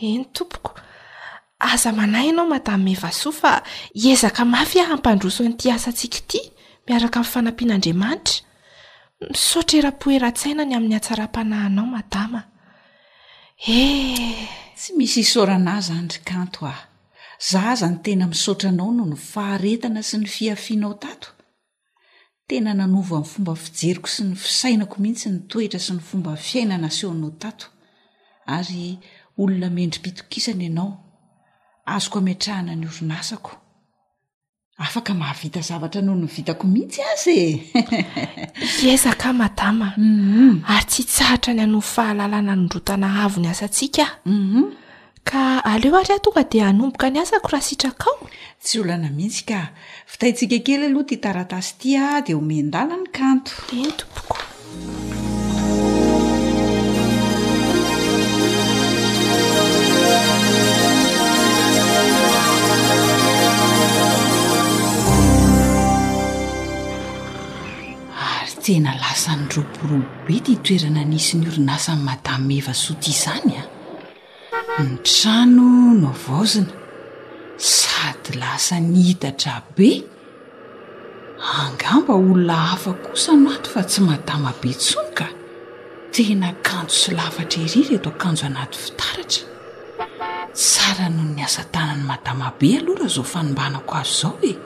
eny 0.00 0.24
tompoko 0.32 0.74
aza 1.58 1.92
manay 1.92 2.26
ianao 2.26 2.46
madama 2.46 2.78
mevasoa 2.84 3.32
fa 3.32 3.62
hiezaka 3.94 4.44
mafy 4.44 4.80
a 4.80 4.84
hampandrosony 4.84 5.50
ity 5.50 5.70
asa 5.70 5.92
tsiaka 5.92 6.16
iti 6.18 6.40
miaraka 6.88 7.20
min'ny 7.20 7.32
fanampian'andriamanitra 7.32 8.42
misaotraera-poeran-tsaina 9.34 10.62
ny 10.66 10.74
amin'ny 10.74 10.94
hatsara-panahanao 10.98 11.86
madama 11.86 12.42
eh 13.66 14.48
tsy 14.76 14.90
misy 14.96 15.20
isaoranaza 15.20 15.94
nyri 16.02 16.20
kanto 16.30 16.60
ah 16.74 16.80
za 17.50 17.62
aza 17.72 17.86
ny 17.90 17.96
tena 18.04 18.26
misaotra 18.32 18.70
anao 18.70 18.90
noho 18.92 19.08
ny 19.10 19.16
faharetana 19.16 20.02
sy 20.02 20.16
ny 20.18 20.26
fiafianao 20.34 20.94
tato 21.04 21.28
tena 22.48 22.74
nanova 22.74 23.14
amin'ny 23.16 23.30
fomba 23.32 23.52
fijeriko 23.64 24.08
sy 24.14 24.22
ny 24.24 24.34
fisainako 24.44 24.96
mihitsy 24.98 25.28
ny 25.30 25.38
toetra 25.50 25.80
sy 25.80 25.92
ny 25.94 26.00
fomba 26.08 26.30
fiaina 26.46 26.74
na 26.78 26.90
sehonao 26.90 27.30
tato 27.44 27.66
ary 28.56 28.98
olona 29.42 29.70
mendry 29.70 29.98
mpitokisana 29.98 30.62
ianao 30.62 30.98
azoko 31.86 32.18
ameatrahana 32.18 32.74
ny 32.76 32.86
orinasako 32.86 33.50
afaka 34.78 35.14
mahavita 35.14 35.60
zavatra 35.60 36.02
no 36.02 36.14
no 36.14 36.26
vitako 36.26 36.66
mihitsy 36.66 37.02
azye 37.02 37.62
hiaizaka 38.80 39.32
madama 39.40 39.92
mhm. 39.96 40.60
ary 40.68 40.84
tsy 40.84 41.02
tsaratra 41.04 41.54
ny 41.54 41.62
ano 41.62 41.80
fahalalana 41.80 42.56
nodrotana 42.56 43.08
havo 43.08 43.40
ny 43.40 43.48
asatsikam 43.48 44.08
mhm. 44.26 44.62
ka 45.24 45.64
aleo 45.64 45.96
ary 45.98 46.10
aho 46.14 46.18
tonga 46.18 46.42
dia 46.44 46.68
anomboka 46.68 47.10
ny 47.10 47.18
asako 47.20 47.48
raha 47.48 47.64
sitrakao 47.64 48.16
tsy 48.62 48.80
olana 48.80 49.10
mihitsy 49.10 49.44
ka 49.44 49.68
fitaitsika 50.06 50.58
kely 50.58 50.86
aloha 50.86 51.04
ty 51.04 51.16
taratasy 51.16 51.74
ty 51.78 51.96
a 51.98 52.20
de 52.22 52.32
homen-dala 52.34 52.94
ny 52.96 53.08
kanto 53.12 53.52
etopoko 53.84 54.36
tena 68.62 68.92
lasany 68.94 69.48
roporoa 69.50 70.26
be 70.26 70.34
ty 70.46 70.54
toerana 70.66 71.02
nisy 71.10 71.34
ny 71.38 71.46
orinasanyy 71.50 72.04
madama 72.08 72.50
eva 72.58 72.74
soti 72.84 73.10
izany 73.14 73.52
a 73.58 73.62
ah. 73.62 73.66
ny 74.86 74.92
trano 75.10 75.66
no 76.00 76.10
vaozina 76.24 76.70
sady 77.58 78.32
lasa 78.40 78.76
nyhitatra 78.80 79.54
be 79.76 79.90
angamba 81.64 82.14
olona 82.14 82.54
hafa 82.68 82.92
kosa 83.04 83.32
no 83.36 83.50
aty 83.50 83.68
fa 83.74 83.82
tsy 83.90 84.00
madama 84.06 84.54
be 84.60 84.70
tsonika 84.82 85.26
tena 86.14 86.48
kanjo 86.66 86.94
sy 87.02 87.10
lafatra 87.18 87.62
irira 87.66 87.94
eto 87.98 88.10
akanjo 88.14 88.44
anaty 88.46 88.78
fitaratra 88.84 89.44
sara 90.70 91.04
noho 91.14 91.28
ny 91.34 91.42
asa 91.42 91.62
tana 91.74 91.94
ny 91.98 92.04
madama 92.12 92.46
be 92.58 92.68
alohra 92.78 93.06
zao 93.14 93.24
fanombanako 93.32 93.92
azy 94.00 94.14
zaoe 94.20 94.50
eh. 94.50 94.58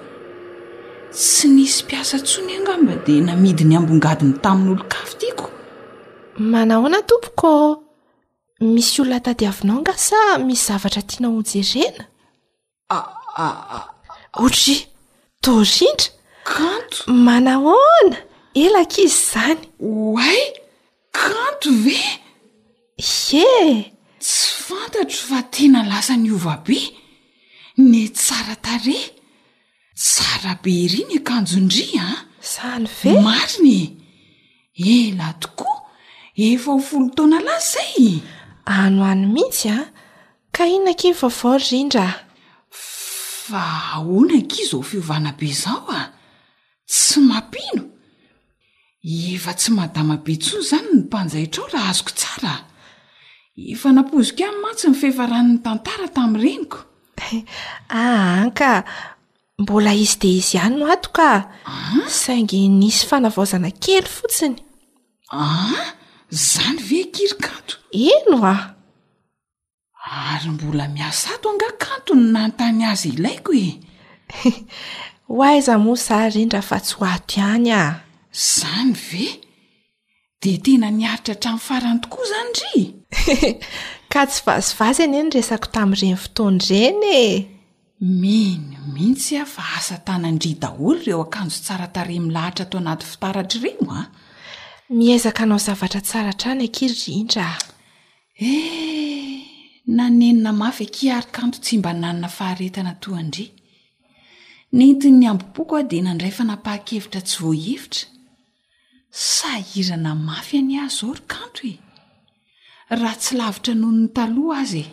tsy 1.17 1.49
nisy 1.49 1.83
mpiasa 1.85 2.19
tsony 2.19 2.53
angamba 2.59 2.95
de 3.07 3.15
namidi 3.27 3.65
ny 3.65 3.77
ambongadiny 3.77 4.35
tamin'olo 4.45 4.85
kafy 4.93 5.15
tiako 5.21 5.47
manahoana 6.37 7.01
tompoko 7.09 7.53
misy 8.61 9.01
olona 9.03 9.21
tady 9.21 9.47
avinao 9.49 9.81
ngasa 9.81 10.17
mizavatra 10.47 11.03
tianao 11.09 11.39
onjerena 11.39 12.05
a 12.07 12.97
ah, 12.97 13.09
ah, 13.47 13.57
ah. 13.77 13.87
otri 14.45 14.77
torindra 15.45 16.09
kanto 16.53 16.99
manahona 17.27 18.19
elak' 18.65 18.99
izy 19.05 19.17
zany 19.31 19.63
oay 19.89 20.41
kanto 21.17 21.69
ve 21.85 21.99
e 23.41 23.45
tsy 24.21 24.61
fantatro 24.67 25.19
fa 25.31 25.41
tena 25.53 25.81
lasany 25.91 26.29
ova 26.37 26.55
be 26.65 26.77
ny 27.81 28.05
tsara 28.13 28.55
tsarabe 29.99 30.71
iriny 30.85 31.15
akanjoindri 31.21 31.85
a 31.97 32.05
ah. 32.09 32.17
izany 32.45 32.85
v 32.87 33.01
emariny 33.17 33.79
ena 34.93 35.29
tokoa 35.41 35.79
efa 36.51 36.71
ho 36.77 36.81
folo 36.89 37.09
taoana 37.17 37.41
lah 37.47 37.61
zay 37.73 38.21
ano 38.77 39.03
any 39.11 39.27
mihisy 39.35 39.73
a 39.73 39.81
ah. 39.81 39.87
ka 40.55 40.69
iona 40.69 40.93
kiy 41.01 41.17
va 41.21 41.29
vao 41.41 41.57
rindra 41.71 42.05
ao 42.05 42.21
fa 43.49 43.65
ahoanakiza 43.97 44.77
o 44.79 44.83
fiovana 44.89 45.33
be 45.39 45.49
zao 45.63 45.87
a 45.89 45.97
ah? 46.01 46.07
tsy 46.89 47.19
mampino 47.29 47.83
efa 49.33 49.53
tsy 49.57 49.71
madamabe 49.79 50.35
tso 50.37 50.61
izany 50.61 50.89
ny 50.93 51.01
mpanjaitrao 51.09 51.67
raha 51.73 51.91
azoko 51.97 52.13
tsaraa 52.21 52.59
efa 53.73 53.89
nampozoko 53.97 54.45
an 54.51 54.57
matsy 54.63 54.87
ny 54.91 54.97
fehefaran'ny 55.03 55.59
tantara 55.65 56.07
tamin'yireniko 56.17 56.79
ahanka 58.01 58.71
mbola 59.59 59.93
izy 59.97 60.19
de 60.21 60.29
izy 60.39 60.57
ihany 60.57 60.77
no 60.79 60.87
atoka 60.93 61.49
ah? 61.65 62.09
saingy 62.09 62.69
nisy 62.79 63.07
fanavaozana 63.09 63.71
kely 63.85 64.05
fotsiny 64.17 64.57
aa 65.33 65.73
ah? 65.73 65.87
zany 66.51 66.81
ve 66.89 67.01
kirykanto 67.15 67.75
eno 68.15 68.39
a 68.45 68.55
ary 70.33 70.51
mbola 70.57 70.85
miasato 70.97 71.47
angakanto 71.53 72.13
no 72.17 72.25
nanontany 72.35 72.83
azy 72.93 73.09
ilaiko 73.17 73.51
e 73.53 73.69
hoaiza 75.37 75.75
moa 75.85 76.03
za 76.07 76.19
reny 76.35 76.51
raha 76.55 76.69
fa 76.71 76.79
tsy 76.85 76.95
ho 76.99 77.03
ato 77.15 77.35
ihany 77.41 77.71
ah 77.83 77.95
zany 78.57 78.93
ve 79.09 79.27
de 80.43 80.53
tena 80.65 80.89
niaritra 80.99 81.35
htramin'ny 81.35 81.65
farany 81.69 81.99
tokoa 82.05 82.25
izany 82.27 82.53
ry 82.61 82.87
ka 84.13 84.21
tsy 84.29 84.41
vazovazy 84.47 85.05
ny 85.11 85.17
eny 85.21 85.31
resako 85.37 85.67
tamin'ireny 85.75 86.17
fotony 86.25 86.59
irenye 86.69 87.21
mino 88.01 88.77
mihitsy 88.93 89.37
a 89.41 89.47
fa 89.47 89.63
asa 89.77 89.97
tanandria 90.07 90.57
daholo 90.63 91.01
ireo 91.01 91.21
akanjo 91.25 91.57
tsara 91.65 91.87
tare 91.89 92.19
milahitra 92.21 92.65
atao 92.65 92.81
anaty 92.81 93.07
fitaratra 93.07 93.61
ireno 93.65 93.91
a 93.93 93.99
ah? 94.01 94.07
miaizaka 94.97 95.47
nao 95.47 95.59
zavatra 95.59 96.01
tsaratrany 96.01 96.65
akiritraintraa 96.69 97.59
eh 98.49 99.37
nanenina 99.97 100.53
mafy 100.63 100.85
aki 100.87 101.05
arykanto 101.19 101.59
tsy 101.65 101.75
mba 101.79 101.93
nanona 102.03 102.29
faharetana 102.39 102.93
toandria 103.03 103.49
nentin'ny 104.79 105.25
amby-poko 105.33 105.73
a 105.81 105.83
dea 105.91 106.05
nandray 106.07 106.33
fa 106.37 106.45
napaha-kevitra 106.51 107.21
tsy 107.25 107.37
voahevitra 107.43 108.05
sa 109.31 109.53
hirana 109.69 110.13
mafy 110.29 110.55
any 110.61 110.77
ahzory 110.87 111.25
kanto 111.33 111.63
e 111.73 111.75
raha 113.01 113.17
tsy 113.23 113.33
lavitra 113.41 113.73
nohoo 113.75 113.97
ny 114.05 114.09
taloha 114.17 114.61
azye 114.63 114.85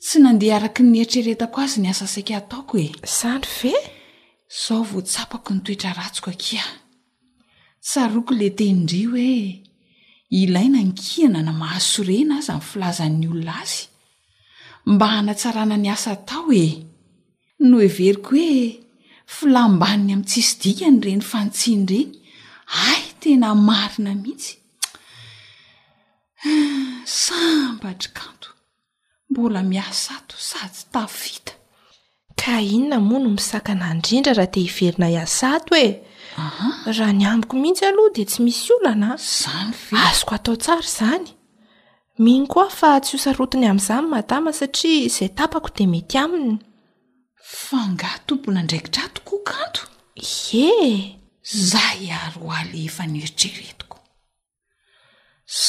tsy 0.00 0.18
nandeha 0.22 0.56
araky 0.60 0.82
nyeritreretako 0.82 1.58
azy 1.64 1.80
ny 1.82 1.88
asa 1.92 2.06
saika 2.14 2.34
ataoko 2.40 2.74
e 2.86 2.88
zary 3.18 3.48
fe 3.58 3.72
zao 4.62 4.80
voatsapako 4.90 5.50
ny 5.54 5.60
toetra 5.64 5.90
ratsiko 5.98 6.28
akia 6.34 6.64
tsaroko 7.86 8.32
le 8.40 8.48
tenindrio 8.58 9.08
hoe 9.12 9.36
ilaina 10.40 10.80
ny 10.88 10.92
kiana 11.02 11.40
na 11.46 11.52
mahasorena 11.62 12.34
azy 12.38 12.50
amin'ny 12.52 12.64
filazan'ny 12.70 13.24
olona 13.32 13.54
azy 13.62 13.84
mba 14.92 15.06
hanatsarana 15.14 15.76
ny 15.80 15.88
asa 15.94 16.10
atao 16.16 16.48
e 16.66 16.68
no 17.68 17.76
heveriko 17.84 18.28
hoe 18.40 18.56
filambaniny 19.36 20.10
amin'ny 20.12 20.28
tsisy 20.30 20.52
dikany 20.62 20.96
ireny 21.00 21.22
fantsiny 21.30 21.82
ireny 21.88 22.10
ay 22.88 23.02
tena 23.20 23.48
marina 23.68 24.12
mihitsy 24.22 24.52
sambatraka 27.24 28.24
ola 29.44 29.62
miasato 29.62 30.34
satsy 30.38 30.86
tavita 30.92 31.52
ka 32.40 32.60
inona 32.60 32.98
moa 33.08 33.20
no 33.22 33.28
misakana 33.36 33.86
indrindra 33.94 34.32
raha 34.38 34.50
de 34.54 34.60
hiverina 34.66 35.06
hiasato 35.12 35.72
e 35.86 35.88
raha 36.96 37.12
ny 37.18 37.24
amboko 37.30 37.54
mihitsy 37.62 37.84
aloha 37.90 38.12
di 38.16 38.24
tsy 38.30 38.40
misy 38.44 38.68
olana 38.76 39.10
zany 39.40 39.70
azoko 40.08 40.32
atao 40.36 40.56
tsara 40.62 40.84
izany 40.88 41.28
mihny 42.24 42.46
koa 42.52 42.68
fa 42.78 42.90
tsy 43.04 43.12
osan 43.18 43.36
rotony 43.38 43.66
amin'izany 43.70 44.06
madama 44.14 44.50
satria 44.58 45.04
izay 45.08 45.30
tapako 45.38 45.68
de 45.76 45.84
mety 45.92 46.16
aminy 46.24 46.56
fanga 47.62 48.10
tompona 48.26 48.60
ndraikitratokoa 48.62 49.40
kato 49.50 49.82
ehe 50.24 50.66
za 51.70 51.84
aro 52.26 52.42
aly 52.58 52.78
efa 52.88 53.04
niritreretiko 53.12 53.96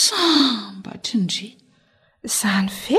sambatry 0.01 1.15
ndre 1.26 1.47
zany 2.39 2.70
ve 2.82 2.97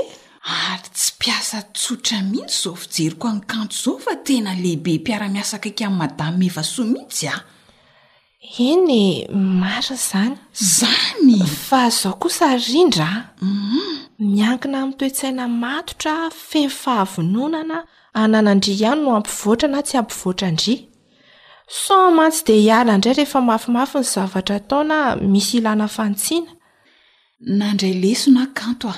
ary 0.49 0.89
tsy 0.95 1.13
piasa 1.21 1.63
tsotra 1.73 2.19
mihitsy 2.23 2.63
zao 2.65 2.75
fijeryko 2.77 3.29
ny 3.33 3.41
kanto 3.47 3.75
izao 3.77 3.99
fa 3.99 4.17
tena 4.25 4.51
lehibe 4.55 4.93
mpiara-miasakaiky 4.99 5.85
amin'ny 5.85 5.99
madami 6.01 6.39
mevasoa 6.47 6.87
mihitsy 6.93 7.27
a 7.29 7.37
eny 8.59 8.91
e, 8.91 9.29
marin 9.61 10.01
izany 10.01 10.37
izany 10.61 11.47
fa 11.69 11.91
zao 11.91 12.13
kosa 12.23 12.49
rindraaum 12.69 13.53
mhm. 13.53 13.97
miankina 14.33 14.77
amin'ny 14.83 14.99
toetsaina 14.99 15.45
matotra 15.49 16.15
feny 16.49 16.69
fahavononana 16.81 17.79
ananandria 18.21 18.75
ihany 18.77 19.01
no 19.03 19.17
ampivoatrana 19.17 19.83
tsy 19.83 19.95
ampivoatrandria 19.97 20.85
so 21.83 22.11
mantsy 22.17 22.43
dea 22.47 22.61
hiala 22.61 22.95
indray 22.95 23.15
rehefa 23.17 23.41
mafimafy 23.41 23.99
ny 23.99 24.05
zavatra 24.13 24.57
ataona 24.57 24.99
misy 25.33 25.57
ilana 25.59 25.87
fantsiana 25.97 26.53
nandray 27.49 27.93
lesona 28.03 28.43
kanto 28.59 28.89
a 28.95 28.97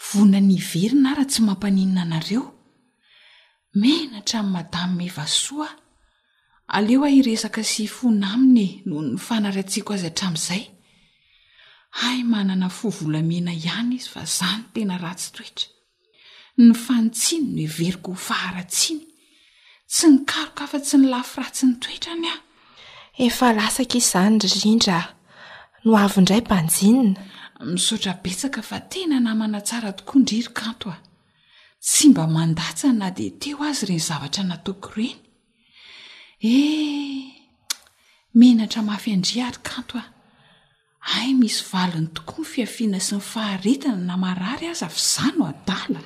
vona 0.00 0.38
e, 0.38 0.42
ny 0.42 0.54
iverina 0.58 1.12
araha 1.12 1.28
tsy 1.28 1.42
mampaninina 1.42 2.02
anareo 2.06 2.42
menahtramin'ny 3.78 4.50
madami 4.52 4.96
mevasoa 5.10 5.68
aleo 6.76 7.02
a 7.06 7.10
iresaka 7.18 7.62
syfona 7.72 8.34
aminye 8.34 8.82
noo 8.86 9.02
ny 9.02 9.18
fanary 9.26 9.60
antsiako 9.64 9.90
azy 9.94 10.06
hatramin'izay 10.10 10.62
ay 12.08 12.18
manana 12.30 12.68
fo 12.70 12.88
volamena 12.96 13.52
ihany 13.54 13.94
izy 13.98 14.08
fa 14.12 14.22
zany 14.38 14.62
tena 14.74 14.96
ratsy 15.04 15.28
toetra 15.34 15.68
ny 16.62 16.72
fanotsino 16.84 17.46
no 17.54 17.60
iveriko 17.66 18.12
ho 18.14 18.18
faharatsiny 18.26 19.02
tsy 19.92 20.06
ny 20.10 20.16
karoka 20.30 20.64
fa 20.70 20.78
tsy 20.84 20.96
nylafy 20.98 21.34
ratsy 21.40 21.64
ny 21.66 21.74
toetrany 21.82 22.26
a 22.32 22.36
efa 23.26 23.52
lasaka 23.58 23.96
izany 23.98 24.38
rrindra 24.54 25.00
no 25.84 25.98
avy 26.04 26.18
indray 26.20 26.40
mpanjinina 26.44 27.22
misaotra 27.64 28.14
betsaka 28.24 28.62
fa 28.62 28.78
tena 28.92 29.18
namana 29.20 29.60
tsara 29.66 29.92
tokoa 29.98 30.16
indri 30.20 30.38
ry 30.46 30.52
kanto 30.60 30.88
a 30.94 30.96
tsy 31.88 32.04
mba 32.10 32.24
mandatsay 32.36 32.92
na 33.00 33.08
dea 33.16 33.32
teo 33.42 33.58
azy 33.68 33.84
ireny 33.84 34.00
zavatra 34.08 34.42
nataoko 34.50 34.88
ireny 35.00 35.16
eh 36.50 37.22
minatra 38.40 38.80
mafy 38.88 39.08
andria 39.16 39.44
hary 39.46 39.60
kanto 39.70 39.94
a 40.02 40.04
ay 41.18 41.30
misy 41.40 41.60
valiny 41.72 42.08
tokoa 42.16 42.40
ny 42.42 42.48
fiafiana 42.52 43.00
sy 43.06 43.14
ny 43.16 43.22
faharitana 43.32 44.02
na 44.08 44.14
marary 44.24 44.66
aza 44.72 44.88
fy 44.94 45.00
zano 45.16 45.42
adala 45.52 46.00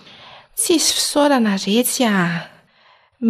tsisy 0.59 0.89
fisaorana 0.97 1.53
rehetsy 1.65 2.03
a 2.13 2.17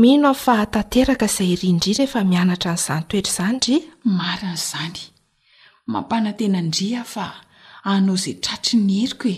mino 0.00 0.26
a 0.34 0.40
fa 0.44 0.54
tanteraka 0.74 1.26
izay 1.30 1.50
irya 1.54 1.70
indri 1.72 1.92
rahefa 1.98 2.20
mianatra 2.32 2.72
n'izany 2.76 3.04
toetra 3.08 3.30
izany 3.34 3.58
ri 3.68 3.76
marin'izany 4.20 4.96
mampanantenaindri 5.92 6.88
a 7.00 7.04
fa 7.14 7.24
anao 7.94 8.14
izay 8.14 8.36
tratry 8.44 8.76
ny 8.78 9.00
heriko 9.00 9.28
e 9.28 9.36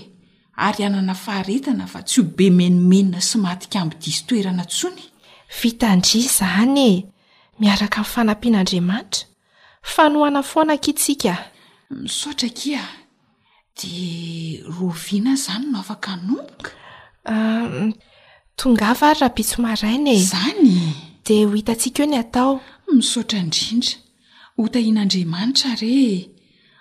ary 0.66 0.82
ianana 0.84 1.14
faharetana 1.24 1.86
fa 1.92 2.01
tsy 2.03 2.20
ho 2.20 2.26
be 2.36 2.46
menomenina 2.59 3.20
sy 3.28 3.36
matika 3.44 3.76
amby 3.82 3.96
disy 4.03 4.22
toerana 4.28 4.64
ntsony 4.68 5.05
vitandria 5.61 6.18
izany 6.26 6.78
e 6.92 6.96
miaraka 7.61 7.96
min'nyfanampian'andriamanitra 8.01 9.20
fanohana 9.94 10.40
foana 10.53 10.74
kitsika 10.84 11.34
misaotra 12.03 12.48
kia 12.59 12.82
e. 12.82 12.86
de 13.78 13.92
roviana 14.76 15.32
izany 15.38 15.64
no 15.72 15.78
afaka 15.82 16.11
nomboka 16.26 16.70
tongava 18.59 19.05
ary 19.11 19.20
raha 19.20 19.34
bitso 19.36 19.57
maraina 19.66 20.11
e 20.20 20.22
zany 20.32 20.68
de 21.26 21.34
ho 21.46 21.53
hitantsika 21.59 22.01
o 22.03 22.07
ny 22.11 22.16
atao 22.22 22.53
misaotra 22.96 23.36
indrindra 23.44 23.94
hotahian'andriamanitra 24.59 25.70
re 25.82 25.94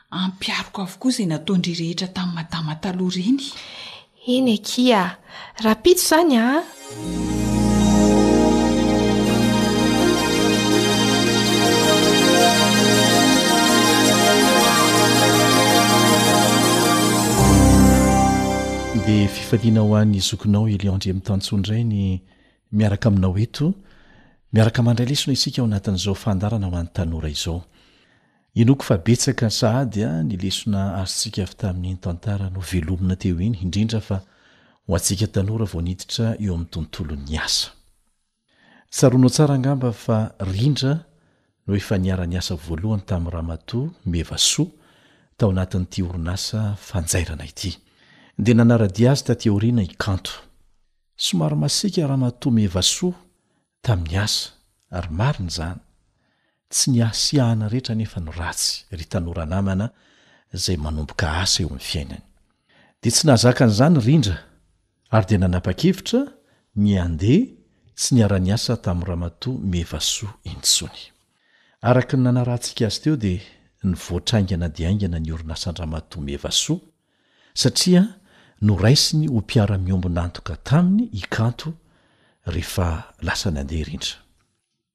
ampiariko 0.10 0.82
avokoa 0.82 1.12
izay 1.12 1.26
nataondry 1.30 1.74
rehetra 1.78 2.08
tami'y 2.08 2.36
madama 2.36 2.74
taloha 2.82 3.14
reny 3.16 3.44
eny 4.34 4.54
akia 4.58 5.02
rahapito 5.64 6.02
zany 6.10 6.36
a 6.36 6.46
ah? 6.46 6.64
de 19.06 19.28
fifadiana 19.36 19.82
ho 19.82 19.94
an'ny 20.00 20.20
zokinao 20.30 20.66
eliandre 20.74 21.12
amitantsondrainy 21.12 22.04
miaraka 22.78 23.06
aminao 23.10 23.38
ento 23.44 23.66
miaraka 24.54 24.80
mandray 24.86 25.06
lesinao 25.10 25.34
isika 25.38 25.60
ao 25.62 25.68
anatin'izao 25.68 26.16
fandarana 26.24 26.66
ho 26.68 26.74
an'ny 26.80 26.90
tanora 26.96 27.30
izao 27.30 27.62
inoko 28.60 28.84
fa 28.84 28.98
betsaka 29.00 29.48
n 29.48 29.52
sahady 29.56 30.04
a 30.04 30.10
ah, 30.10 30.24
nylesona 30.24 31.00
azotsika 31.02 31.44
vy 31.48 31.56
tamin'ny 31.62 31.98
tantara 32.04 32.48
novelomina 32.56 33.16
teo 33.16 33.40
iny 33.40 33.56
indrindra 33.64 34.02
fa 34.02 34.18
o 34.90 34.96
antsika 35.00 35.26
tanora 35.34 35.66
voaniditra 35.74 36.28
eo 36.44 36.54
amin'ny 36.56 36.70
tontolo'ny 36.74 37.36
asa 37.46 37.72
saroanao 38.98 39.30
tsara 39.36 39.54
angamba 39.58 39.90
fa 40.04 40.18
rindra 40.54 40.94
noe 41.68 41.80
fa 41.88 41.96
niara-ny 42.04 42.36
asa 42.42 42.54
voalohany 42.66 43.04
tamin'ny 43.10 43.32
ramato 43.36 43.80
mivasoa 44.14 44.68
tao 45.38 45.50
anatin'n'ity 45.56 46.00
orinasa 46.10 46.60
fanjairana 46.90 47.46
ity 47.52 47.72
de 48.46 48.52
nanaradia 48.54 49.10
azy 49.14 49.24
tatioriana 49.30 49.82
ikanto 49.88 50.32
somaro 51.26 51.56
masika 51.64 52.04
ramatoa 52.12 52.52
mievasoa 52.58 53.14
tamin'ny 53.86 54.18
asa 54.26 54.42
ary 54.98 55.10
mariny 55.22 55.50
zany 55.58 55.80
tsy 56.70 56.92
ny 56.94 57.04
asiahana 57.04 57.68
rehetra 57.70 57.96
nefa 57.98 58.20
no 58.22 58.32
ratsy 58.40 58.72
ry 58.98 59.06
tanoranamana 59.12 59.86
zay 60.64 60.78
manomboka 60.86 61.26
asa 61.44 61.60
eo 61.64 61.70
am'ny 61.72 61.82
fiainany 61.92 62.26
de 63.02 63.10
tsy 63.14 63.24
nahzaka 63.28 63.64
n'izany 63.66 63.98
rindra 64.08 64.38
ary 65.16 65.26
de 65.30 65.36
nanapa-kevitra 65.42 66.22
ny 66.84 66.90
andeha 67.06 67.40
tsy 68.00 68.10
ny 68.16 68.20
ara-ny 68.26 68.52
asa 68.56 68.74
tamin'nyramatoa 68.84 69.58
mevasoa 69.72 70.32
intsony 70.52 71.00
arak 71.90 72.10
ny 72.14 72.22
nanarahntsika 72.24 72.84
azy 72.90 73.00
teo 73.04 73.16
dea 73.24 73.42
ny 73.90 73.94
voatraingana 74.06 74.68
diaina 74.76 75.18
ny 75.24 75.30
orn 75.36 75.50
asanramatoa 75.56 76.22
mihevasoa 76.28 76.82
satria 77.62 78.02
no 78.66 78.74
raisiny 78.86 79.26
hompiara-miombinantoka 79.34 80.54
taminy 80.68 81.04
ikanto 81.22 81.68
rehefa 82.54 82.88
lasa 83.28 83.48
ny 83.54 83.60
andeha 83.66 83.86
rindra 83.90 84.16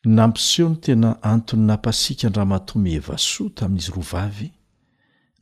nampiseo 0.04 0.68
ny 0.68 0.76
tena 0.76 1.16
antony 1.22 1.62
nampasiaka 1.66 2.28
ndra 2.28 2.44
matomy 2.52 2.90
evasoa 2.98 3.50
tamin'izy 3.56 3.90
rovavy 3.96 4.48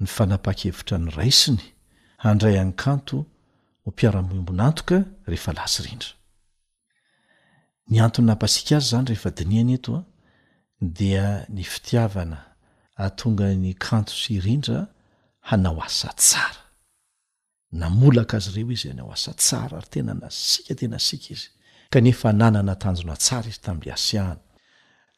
ny 0.00 0.06
fanapa-kevitra 0.14 0.98
ny 0.98 1.10
raisiny 1.10 1.64
handray 2.22 2.58
any 2.58 2.72
kanto 2.72 3.24
hompiaramboombonantoka 3.84 4.96
rehefa 5.26 5.52
lasy 5.52 5.82
rindra 5.82 6.12
ny 7.90 8.00
antony 8.02 8.26
nampasiaka 8.26 8.76
azy 8.76 8.88
zany 8.90 9.06
rehefa 9.08 9.30
diniana 9.30 9.72
etoa 9.74 10.00
dia 10.80 11.46
ny 11.48 11.62
fitiavana 11.64 12.38
atonga 12.96 13.50
ny 13.54 13.74
kanto 13.74 14.12
sy 14.14 14.34
irindra 14.38 14.86
hanao 15.40 15.82
asa 15.82 16.12
tsara 16.14 16.62
namolaka 17.72 18.36
azy 18.36 18.50
reo 18.54 18.70
izy 18.72 18.90
anao 18.94 19.10
asa 19.12 19.32
tsara 19.34 19.78
ary 19.82 19.88
tena 19.90 20.14
na 20.14 20.30
sika 20.30 20.74
tena 20.74 20.96
asika 21.02 21.28
izy 21.34 21.48
kanefa 21.90 22.32
nananatanjona 22.32 23.16
tsara 23.18 23.48
izy 23.50 23.60
tam'le 23.60 23.92
asiahana 23.92 24.42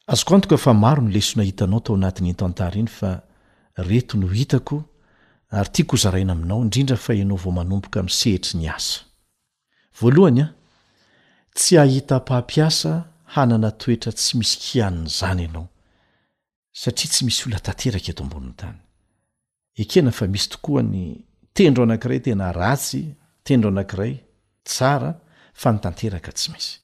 azoko 0.07 0.35
antoka 0.35 0.57
fa 0.57 0.75
maro 0.75 1.03
no 1.03 1.09
lesona 1.11 1.43
ahitanao 1.43 1.81
tao 1.81 1.97
anatinyito 1.97 2.45
antar 2.47 2.77
iny 2.77 2.89
fa 2.89 3.23
reto 3.77 4.19
nohitako 4.19 4.85
ary 5.51 5.71
tya 5.73 5.85
kozaraina 5.85 6.33
aminao 6.33 6.63
indrindra 6.63 6.97
fa 6.97 7.15
enao 7.15 7.37
vao 7.37 7.53
manompoka 7.53 8.01
am' 8.01 8.09
sehtry 8.09 8.59
ny 8.61 8.69
asa 8.69 9.01
voalohany 10.01 10.41
a 10.43 10.49
tsy 11.55 11.79
ahita 11.79 12.19
mpahampiasa 12.19 12.93
hanana 13.25 13.71
toetra 13.71 14.13
tsy 14.13 14.37
misy 14.39 14.59
kianin' 14.63 15.09
zany 15.09 15.43
ianao 15.43 15.69
satria 16.73 17.11
tsy 17.11 17.25
misy 17.25 17.49
olo 17.49 17.59
tanteraka 17.59 18.13
eto 18.13 18.25
ambonin'ny 18.25 18.55
tany 18.61 18.79
ekena 19.83 20.11
fa 20.13 20.27
misy 20.27 20.49
tokoa 20.51 20.83
ny 20.83 21.05
tendro 21.57 21.83
anankiray 21.85 22.21
tena 22.21 22.53
ratsy 22.53 23.03
tendro 23.43 23.69
anankiray 23.71 24.15
tsara 24.65 25.11
fa 25.61 25.73
nytanteraka 25.73 26.33
tsy 26.33 26.51
mainsy 26.51 26.84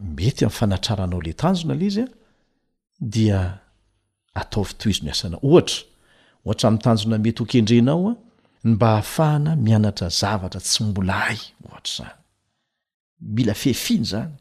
mety 0.00 0.44
ami' 0.44 0.52
fanatraranao 0.54 1.20
la 1.22 1.32
tanjona 1.32 1.74
la 1.74 1.84
izy 1.84 2.02
a 2.02 2.08
dia 3.00 3.40
ataovy 4.34 4.72
toy 4.78 4.90
izy 4.92 5.02
no 5.04 5.10
asanao 5.10 5.40
ohatra 5.42 5.78
ohatra 6.44 6.68
ami'tanjona 6.68 7.18
mety 7.18 7.40
hokendrenao 7.42 8.08
a 8.10 8.14
mba 8.68 8.86
hahafahana 8.88 9.56
mianatra 9.56 10.08
zavatra 10.08 10.60
tsy 10.60 10.84
mbola 10.84 11.24
ahy 11.24 11.40
ohatr' 11.66 11.92
zany 11.96 12.12
mila 13.20 13.54
fehfiany 13.54 14.04
zany 14.04 14.32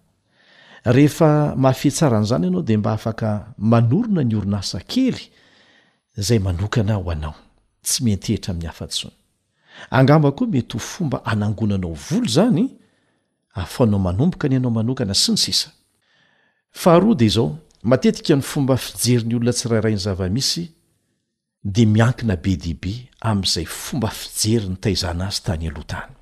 rehefa 0.86 1.56
mahafehatsarana 1.56 2.26
zany 2.26 2.44
ianao 2.46 2.62
de 2.62 2.78
mba 2.78 2.92
afaka 2.94 3.54
manorona 3.58 4.24
ny 4.24 4.36
orina 4.36 4.62
sa 4.62 4.80
kely 4.80 5.20
zay 6.16 6.40
manokana 6.40 6.94
aho 6.94 7.12
anao 7.12 7.36
tsy 7.84 8.04
mentehitra 8.04 8.52
amin'ny 8.52 8.70
afantsony 8.70 9.16
angamba 9.90 10.32
koa 10.32 10.48
mety 10.48 10.74
ho 10.74 10.80
fomba 10.80 11.18
hanangonanao 11.26 11.94
volo 12.08 12.28
zany 12.28 12.79
afanao 13.54 14.00
manomboka 14.00 14.48
ny 14.48 14.56
anao 14.58 14.72
manokana 14.72 15.14
sy 15.14 15.32
ny 15.34 15.38
sisa 15.38 15.72
faharoa 16.72 17.16
de 17.20 17.28
zao 17.30 17.58
matetika 17.84 18.36
ny 18.36 18.42
fomba 18.46 18.78
fijeriny 18.78 19.36
olona 19.36 19.52
tsirairai 19.54 19.94
ny 19.96 20.02
zavamisy 20.06 20.64
de 21.64 21.86
miankina 21.94 22.36
be 22.44 22.52
dehibe 22.56 22.94
am'izay 23.30 23.66
fomba 23.66 24.10
fijery 24.14 24.68
nytaizana 24.70 25.24
azy 25.28 25.42
tany 25.46 25.68
alohtany 25.70 26.14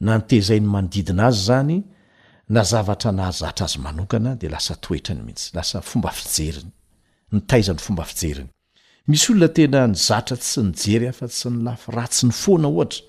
na 0.00 0.12
nitezain'ny 0.18 0.68
manodidina 0.74 1.22
azy 1.32 1.42
zany 1.48 1.76
nazavatra 2.48 3.10
nahazatra 3.12 3.64
azy 3.64 3.78
manokana 3.78 4.30
de 4.40 4.48
lasa 4.48 4.74
toetrany 4.76 5.20
mihitsy 5.24 5.48
lasa 5.56 5.80
fomba 5.80 6.10
fijeriny 6.12 6.70
nytaizan'ny 7.32 7.80
fomba 7.86 8.04
fijeriny 8.04 8.50
misy 9.08 9.32
olona 9.32 9.48
tena 9.56 9.86
ny 9.88 9.94
zatra 9.96 10.36
tsy 10.36 10.60
nyjery 10.68 11.06
hafa 11.08 11.26
tsy 11.28 11.48
ny 11.50 11.58
laf 11.66 11.88
ra 11.88 12.04
tsy 12.08 12.26
ny 12.28 12.32
foana 12.36 12.68
ohatra 12.68 13.00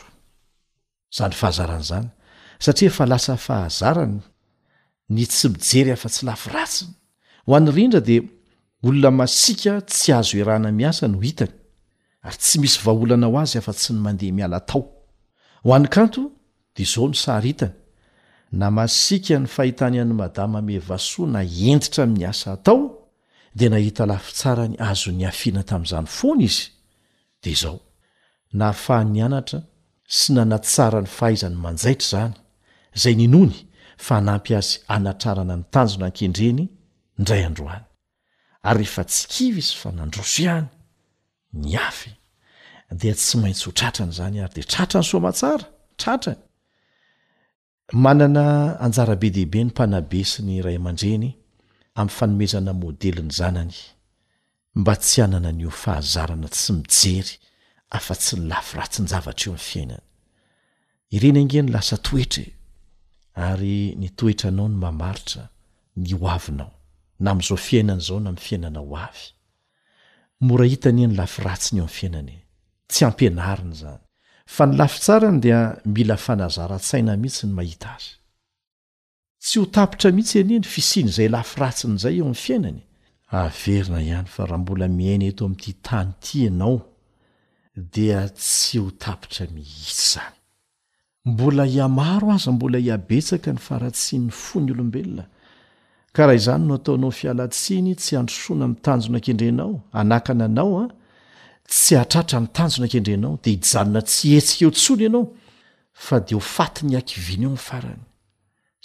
zanyfahazaranznsaia 1.17 2.91
fa 2.97 3.05
la 3.07 3.19
fahazaany 3.21 4.21
ny 5.13 5.25
tsy 5.29 5.47
mijery 5.53 5.93
afa-tsy 5.93 6.25
lafiratsiny 6.27 6.95
ho 7.47 7.55
an'ny 7.57 7.71
rindra 7.75 8.01
dia 8.01 8.23
olona 8.83 9.11
masika 9.11 9.81
tsy 9.81 10.13
azo 10.19 10.37
erana 10.43 10.71
miasa 10.81 11.07
no 11.09 11.19
hitany 11.23 11.53
ary 12.27 12.39
tsy 12.43 12.59
misy 12.63 12.79
vaholana 12.85 13.27
ao 13.27 13.37
azy 13.43 13.59
afa 13.59 13.73
tsy 13.81 13.91
ny 13.95 14.01
mandeha 14.07 14.33
miala 14.37 14.59
tao 14.69 14.81
ho 15.65 15.75
an'ny 15.77 15.89
kanto 15.95 16.23
di 16.77 16.85
zao 16.93 17.07
no 17.11 17.15
sarhitany 17.25 17.75
na 18.61 18.67
masika 18.71 19.37
ny 19.43 19.47
fahitany 19.55 19.99
any 20.03 20.15
madama 20.23 20.59
ame 20.59 20.79
vasoa 20.89 21.27
na 21.35 21.41
entitra 21.71 22.07
min'ny 22.07 22.25
asa 22.33 22.53
atao 22.53 22.79
dia 23.57 23.69
nahita 23.71 24.07
lafi 24.07 24.33
tsarany 24.39 24.77
azo 24.91 25.11
ny 25.19 25.25
afina 25.31 25.63
tamin'izany 25.69 26.09
foana 26.19 26.45
izy 26.49 26.63
de 27.43 27.53
zao 27.63 27.79
nahafahnyanatra 28.59 29.59
sy 30.19 30.29
na 30.37 30.43
natsara 30.51 30.99
ny 31.05 31.11
fahaizany 31.19 31.57
manjaitra 31.65 32.07
izany 32.07 32.37
zay 33.01 33.15
ni 33.19 33.27
nony 33.35 33.55
fa 34.05 34.15
anampy 34.21 34.53
azy 34.61 34.77
anatrarana 34.95 35.55
ny 35.61 35.65
tanjona 35.75 36.07
an-kendreny 36.11 36.67
indray 37.19 37.45
androany 37.45 37.85
ary 38.63 38.79
rehefa 38.79 39.05
tsy 39.05 39.27
kivy 39.29 39.59
izy 39.59 39.75
fa 39.77 39.93
nandroso 39.93 40.43
ihany 40.43 40.69
ny 41.53 41.77
afy 41.89 42.11
dia 43.01 43.15
tsy 43.15 43.37
maintsy 43.41 43.65
ho 43.67 43.73
tratrany 43.73 44.13
zany 44.19 44.41
ary 44.45 44.55
de 44.55 44.63
tratrany 44.73 45.05
soamatsara 45.11 45.67
tratrany 46.01 46.41
manana 48.05 48.45
anjarabe 48.85 49.29
dehibe 49.35 49.59
ny 49.65 49.69
mpanabe 49.73 50.21
sy 50.31 50.41
ny 50.47 50.53
iray 50.61 50.77
aman-dreny 50.81 51.29
ami'ny 51.99 52.15
fanomezana 52.19 52.73
môdely 52.83 53.21
ny 53.27 53.33
zanany 53.41 53.77
mba 54.75 54.95
tsy 55.05 55.19
anana 55.27 55.49
an'io 55.53 55.71
fahazarana 55.83 56.49
tsy 56.57 56.71
mijery 56.79 57.33
afa 57.97 58.15
tsy 58.21 58.35
ny 58.41 58.45
lafo 58.51 58.73
ratsy 58.81 59.01
nyjavatra 59.05 59.45
eo 59.47 59.53
ami'ny 59.53 59.67
fiainana 59.71 59.99
ireny 61.15 61.39
angeny 61.45 61.71
lasa 61.75 61.97
toetrae 62.07 62.49
ary 63.49 63.77
ny 64.01 64.09
toetranao 64.19 64.67
ny 64.73 64.77
mamaritra 64.85 65.43
ny 66.03 66.11
oavinao 66.27 66.73
na 67.23 67.29
am'izao 67.33 67.57
fiainany 67.67 68.01
izao 68.03 68.19
na 68.21 68.31
am'ny 68.31 68.43
fiainana 68.47 68.81
ho 68.83 68.97
avy 69.07 69.25
mora 70.47 70.65
hitani 70.71 71.03
eny 71.07 71.15
lafiratsiny 71.19 71.79
eo 71.81 71.87
am' 71.89 71.95
fiainana 71.99 72.35
tsy 72.91 73.01
ampianariny 73.09 73.73
zany 73.81 74.03
fa 74.55 74.63
ny 74.67 74.75
lafi 74.81 74.99
tsara 75.05 75.29
ny 75.35 75.39
dia 75.45 75.61
mila 75.97 76.17
fanazaratsaina 76.27 77.13
mihitsy 77.23 77.45
ny 77.47 77.53
mahita 77.59 77.89
azy 77.97 78.09
tsy 79.45 79.55
ho 79.61 79.65
tapitra 79.77 80.09
mihitsy 80.17 80.37
ani 80.41 80.55
ny 80.59 80.67
fisiany 80.75 81.11
zay 81.17 81.29
lafiratsin' 81.35 81.97
izay 81.99 82.17
eo 82.21 82.27
am' 82.33 82.41
fiainany 82.45 82.81
averina 83.43 83.99
ihany 84.09 84.29
fa 84.35 84.43
raha 84.49 84.59
mbola 84.63 84.87
miaina 84.99 85.25
eto 85.31 85.43
ami'ity 85.49 85.73
tany 85.87 86.09
ity 86.21 86.39
anao 86.49 86.77
dia 87.95 88.21
tsy 88.41 88.75
ho 88.83 88.89
tapitra 89.03 89.45
mihitsy 89.55 90.01
zany 90.15 90.37
mbola 91.31 91.65
ia 91.75 91.87
maro 91.99 92.27
azy 92.35 92.49
mbola 92.55 92.79
hia 92.81 92.97
betsaka 93.09 93.51
ny 93.53 93.61
faratsi 93.69 94.15
ny 94.25 94.31
fo 94.41 94.55
ny 94.61 94.71
olombelona 94.75 95.25
karaha 96.13 96.35
izany 96.37 96.65
no 96.67 96.75
ataonao 96.79 97.11
fialatsiny 97.21 97.95
tsy 97.97 98.17
androsoana 98.21 98.67
mi'tanjona 98.73 99.19
nkendrenao 99.21 99.75
anakana 100.01 100.45
anao 100.51 100.73
a 100.85 100.87
tsy 101.71 101.95
atratra 102.03 102.41
mitanjona 102.47 102.87
nkendrenao 102.89 103.35
de 103.43 103.51
hijanona 103.51 104.01
tsy 104.11 104.27
hetsika 104.35 104.65
eo 104.65 104.71
tsono 104.79 105.03
ianao 105.03 105.25
fa 106.07 106.17
de 106.25 106.35
hofatiny 106.35 106.91
hiakiviny 106.91 107.43
eo 107.45 107.51
mifarany 107.51 108.03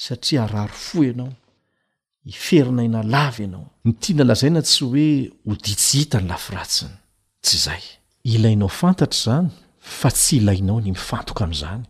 satria 0.05 0.43
arary 0.43 0.73
fo 0.85 1.03
ianao 1.03 1.33
iferinaina 2.33 3.03
lavy 3.15 3.43
ianao 3.43 3.67
mitiana 3.85 4.23
lazaina 4.29 4.61
tsy 4.61 4.83
hoe 4.85 5.09
hoditshita 5.47 6.17
ny 6.19 6.27
lafiratsiny 6.29 6.91
tsy 7.43 7.57
zay 7.65 7.81
ilainao 8.33 8.69
fantatra 8.79 9.19
zany 9.25 9.49
fa 9.79 10.09
tsy 10.11 10.35
ilainao 10.37 10.79
ny 10.81 10.89
mifantoka 10.97 11.43
am'izany 11.43 11.83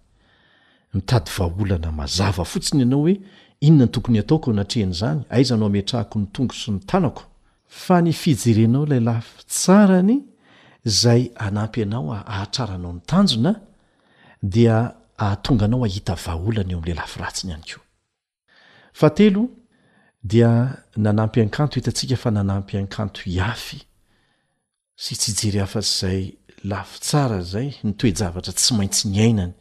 mitady 0.93 1.29
vaholana 1.37 1.91
mazava 1.99 2.43
fotsiny 2.51 2.81
ianao 2.83 2.99
hoe 2.99 3.15
inona 3.61 3.83
ny 3.85 3.91
tokony 3.91 4.19
ataoko 4.19 4.51
natrehan' 4.53 4.93
zany 4.93 5.23
aiza 5.29 5.57
nao 5.57 5.67
ametrahako 5.67 6.19
ny 6.19 6.25
tongo 6.31 6.53
sy 6.53 6.71
ny 6.71 6.79
tanako 6.85 7.23
fa 7.67 8.01
ny 8.01 8.13
fijerenao 8.13 8.85
lay 8.85 8.99
lafi 8.99 9.45
tsarany 9.47 10.21
zay 10.85 11.31
anampy 11.35 11.81
anao 11.83 12.13
a 12.13 12.23
ahatraranao 12.25 12.93
ny 12.93 12.99
tanjona 13.05 13.55
dia 14.41 14.93
ahatonganao 15.17 15.83
ahita 15.83 16.15
vaaolany 16.15 16.71
eo 16.73 16.79
am'la 16.81 16.93
lafiratsiny 16.95 17.51
iany 17.57 17.63
keo 17.63 17.81
ateo 19.01 19.49
dia 20.23 20.77
nanampy 20.97 21.41
ankanto 21.41 21.75
hitatsika 21.75 22.15
fa 22.15 22.31
nanampy 22.31 22.77
ankanto 22.77 23.21
iafy 23.25 23.81
sy 24.95 25.09
hitsiijere 25.15 25.61
afatsyzay 25.61 26.31
lafi 26.63 26.99
tsara 26.99 27.41
zay 27.41 27.73
ny 27.83 27.93
toejavatra 27.93 28.53
tsy 28.53 28.73
maintsy 28.73 29.07
ny 29.09 29.19
ainany 29.21 29.53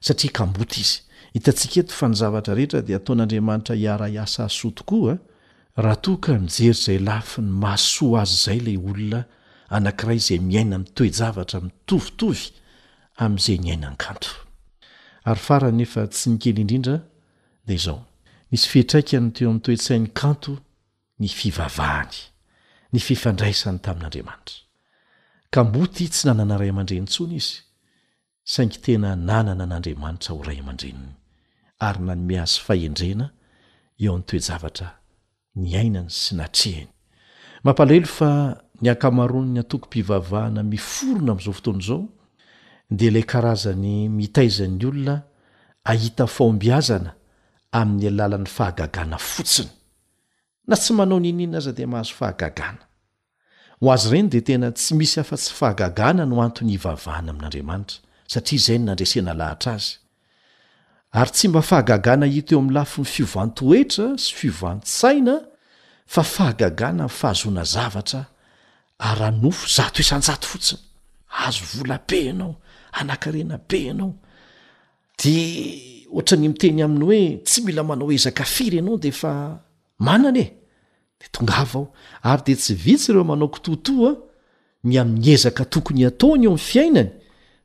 satria 0.00 0.32
kambota 0.32 0.80
izy 0.80 1.00
hitantsika 1.34 1.80
eto 1.82 1.94
fa 1.98 2.08
ny 2.08 2.14
zavatra 2.16 2.54
rehetra 2.54 2.80
di 2.86 2.94
ataon'andriamanitra 2.94 3.74
hiaraiasa 3.76 4.48
so 4.48 4.70
tokoaa 4.80 5.16
raha 5.76 5.96
toka 5.96 6.32
mijery 6.44 6.72
zay 6.84 6.98
lafi 6.98 7.40
ny 7.42 7.50
masoa 7.64 8.22
azy 8.22 8.34
zay 8.44 8.60
lay 8.66 8.76
olona 8.76 9.20
anankiray 9.76 10.18
zay 10.18 10.38
miaina 10.38 10.78
mitoejavatra 10.78 11.60
mitovitovy 11.60 12.44
am'izay 13.24 13.58
nyainan 13.58 13.96
kanto 13.96 14.30
ary 15.24 15.40
farany 15.40 15.76
nefa 15.76 16.06
tsy 16.06 16.28
mikely 16.30 16.60
indrindra 16.60 16.98
de 17.66 17.74
izao 17.74 18.00
misy 18.50 18.68
fitraikany 18.68 19.30
teo 19.30 19.50
ami'ntoe-tshain'ny 19.50 20.06
kanto 20.20 20.52
ny 21.20 21.28
fivavahany 21.38 22.14
ny 22.92 22.98
fifandraisany 23.06 23.78
tamin'n'andriamanitra 23.84 24.54
ka 25.50 25.60
mboty 25.66 26.06
tsy 26.08 26.22
nanana 26.28 26.56
ray 26.60 26.70
aman-drenytsona 26.70 27.34
izy 27.40 27.56
saingy 28.52 28.78
tena 28.84 29.16
nanana 29.28 29.66
n'andriamanitra 29.66 30.30
ho 30.34 30.42
ray 30.48 30.58
aman-drenyny 30.62 31.23
ary 31.78 32.00
na 32.02 32.14
nyme 32.14 32.38
azy 32.42 32.60
fahendrena 32.60 33.26
eo 34.04 34.12
amin' 34.12 34.24
toejavatra 34.28 34.88
ny 35.62 35.72
ainany 35.80 36.08
sy 36.10 36.32
natrehany 36.38 36.88
mampalahelo 37.64 38.08
fa 38.18 38.30
ny 38.82 38.88
ankamaron'ny 38.92 39.58
antoko-pivavahana 39.62 40.62
miforona 40.72 41.30
am'izao 41.34 41.54
fotoana 41.58 41.80
izao 41.84 42.02
de 42.98 43.06
lay 43.14 43.24
karazany 43.32 44.08
mitaizan'ny 44.18 44.84
olona 44.88 45.16
ahita 45.92 46.26
faombiazana 46.36 47.10
amin'ny 47.78 48.06
alalan'ny 48.12 48.48
fahagagana 48.56 49.16
fotsiny 49.18 49.70
na 50.68 50.74
tsy 50.80 50.92
manao 50.98 51.20
ninina 51.20 51.58
aza 51.58 51.72
de 51.76 51.84
mahazo 51.92 52.14
fahagagana 52.18 52.82
ho 53.80 53.86
azy 53.94 54.06
ireny 54.08 54.28
de 54.32 54.40
tena 54.46 54.68
tsy 54.76 54.92
misy 54.98 55.18
afa-tsy 55.20 55.52
fahagagana 55.58 56.22
no 56.26 56.36
anton'ny 56.46 56.74
ivavahana 56.78 57.30
amin'andriamanitra 57.34 57.98
satria 58.32 58.56
izay 58.60 58.78
no 58.78 58.84
nandresena 58.86 59.32
lahatra 59.40 59.70
azy 59.78 59.92
ary 61.14 61.30
tsy 61.30 61.46
mba 61.48 61.62
fahagagana 61.62 62.26
ito 62.26 62.54
eo 62.54 62.60
ami' 62.60 62.72
lafi 62.74 63.00
ny 63.00 63.06
fivantoetra 63.14 64.06
sy 64.18 64.32
fivansaina 64.38 65.34
fa 66.12 66.22
fahagagana 66.34 67.06
fahazona 67.08 67.62
zavatra 67.74 68.20
arnofo 69.08 69.64
zato 69.76 69.98
isanato 70.02 70.46
fotsiny 70.52 70.80
azo 71.46 71.64
vola 71.72 71.98
be 72.08 72.18
anao 72.30 72.54
anenabe 72.98 73.80
anaode 73.92 75.34
orany 76.16 76.46
miteny 76.50 76.80
aiy 76.82 77.04
oe 77.06 77.20
tsy 77.46 77.58
mila 77.64 77.82
manao 77.86 78.10
ezaka 78.12 78.44
firy 78.54 78.78
anao 78.82 78.96
defaananyeonga 79.04 80.32
ary 82.28 82.42
de 82.46 82.54
tsy 82.62 82.74
vitsy 82.84 83.10
re 83.14 83.22
manao 83.30 83.48
kitotoa 83.54 84.10
ny 84.84 84.92
ami'yezaka 85.02 85.64
tokony 85.72 86.02
ataony 86.10 86.44
eo 86.46 86.52
m'yfiainany 86.58 87.10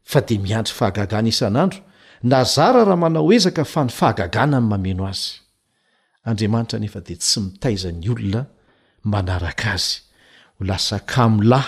fa 0.09 0.19
de 0.21 0.35
mianry 0.37 0.71
fahagagana 0.77 1.27
isan'andro 1.33 1.79
nazara 2.24 2.84
raha 2.84 2.97
manao 2.97 3.34
ezaka 3.34 3.65
fa 3.65 3.84
ny 3.84 3.89
fahagagana 3.99 4.59
ny 4.59 4.67
mameno 4.70 5.07
azy 5.07 5.39
andriamanitra 6.28 6.80
nefa 6.80 6.99
de 6.99 7.15
tsy 7.15 7.39
mitaizan'ny 7.45 8.09
olona 8.11 8.41
manaraka 9.11 9.72
azy 9.80 9.91
ho 10.57 10.63
lasakamlah 10.70 11.67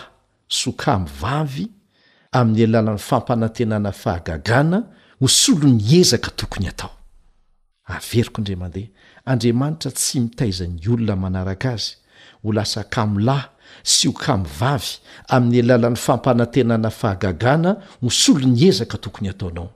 s 0.49 0.65
hokamvavy 0.67 1.67
amin'ny 2.37 2.63
alalan'ny 2.67 2.99
fampanantenana 3.07 3.91
fahagagana 4.01 4.77
hosolo 5.21 5.67
ny 5.71 5.91
ezaka 5.99 6.29
tokony 6.39 6.67
atao 6.71 6.91
averiko 7.93 8.37
indra 8.41 8.55
mandeha 8.61 8.89
andriamanitra 9.31 9.91
tsy 9.97 10.15
mitaizan'ny 10.25 10.83
olona 10.93 11.15
manaraka 11.23 11.69
azy 11.77 11.91
ho 12.43 12.49
lasakamlahy 12.57 13.47
sy 13.91 14.05
hokamvavy 14.11 14.91
amin'ny 15.33 15.59
alalan'ny 15.63 15.95
fampanantenana 16.05 16.89
fahagagana 16.99 17.71
ho 18.03 18.07
solo 18.21 18.45
ny 18.51 18.59
ezaka 18.69 18.97
tokony 18.99 19.29
ataonao 19.31 19.71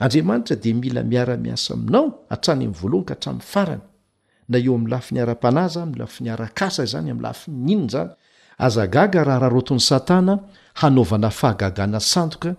andriamanitra 0.00 0.56
de 0.56 0.72
mila 0.74 1.02
miaramiasa 1.02 1.74
aminao 1.74 2.24
atrany 2.30 2.64
amvoalohanka 2.66 3.14
hatraniny 3.14 3.42
farany 3.52 3.80
na 4.48 4.56
eo 4.58 4.74
am'ylafiniara-panaza 4.78 5.80
mlafinyarakasa 5.86 6.84
zany 6.92 7.10
amlafi 7.14 7.46
inzany 7.74 8.10
azagaga 8.66 9.24
raha 9.24 9.38
raharoton'ny 9.38 9.80
satana 9.90 10.34
hanaovana 10.80 11.30
fahagagana 11.40 12.00
sandoka 12.00 12.50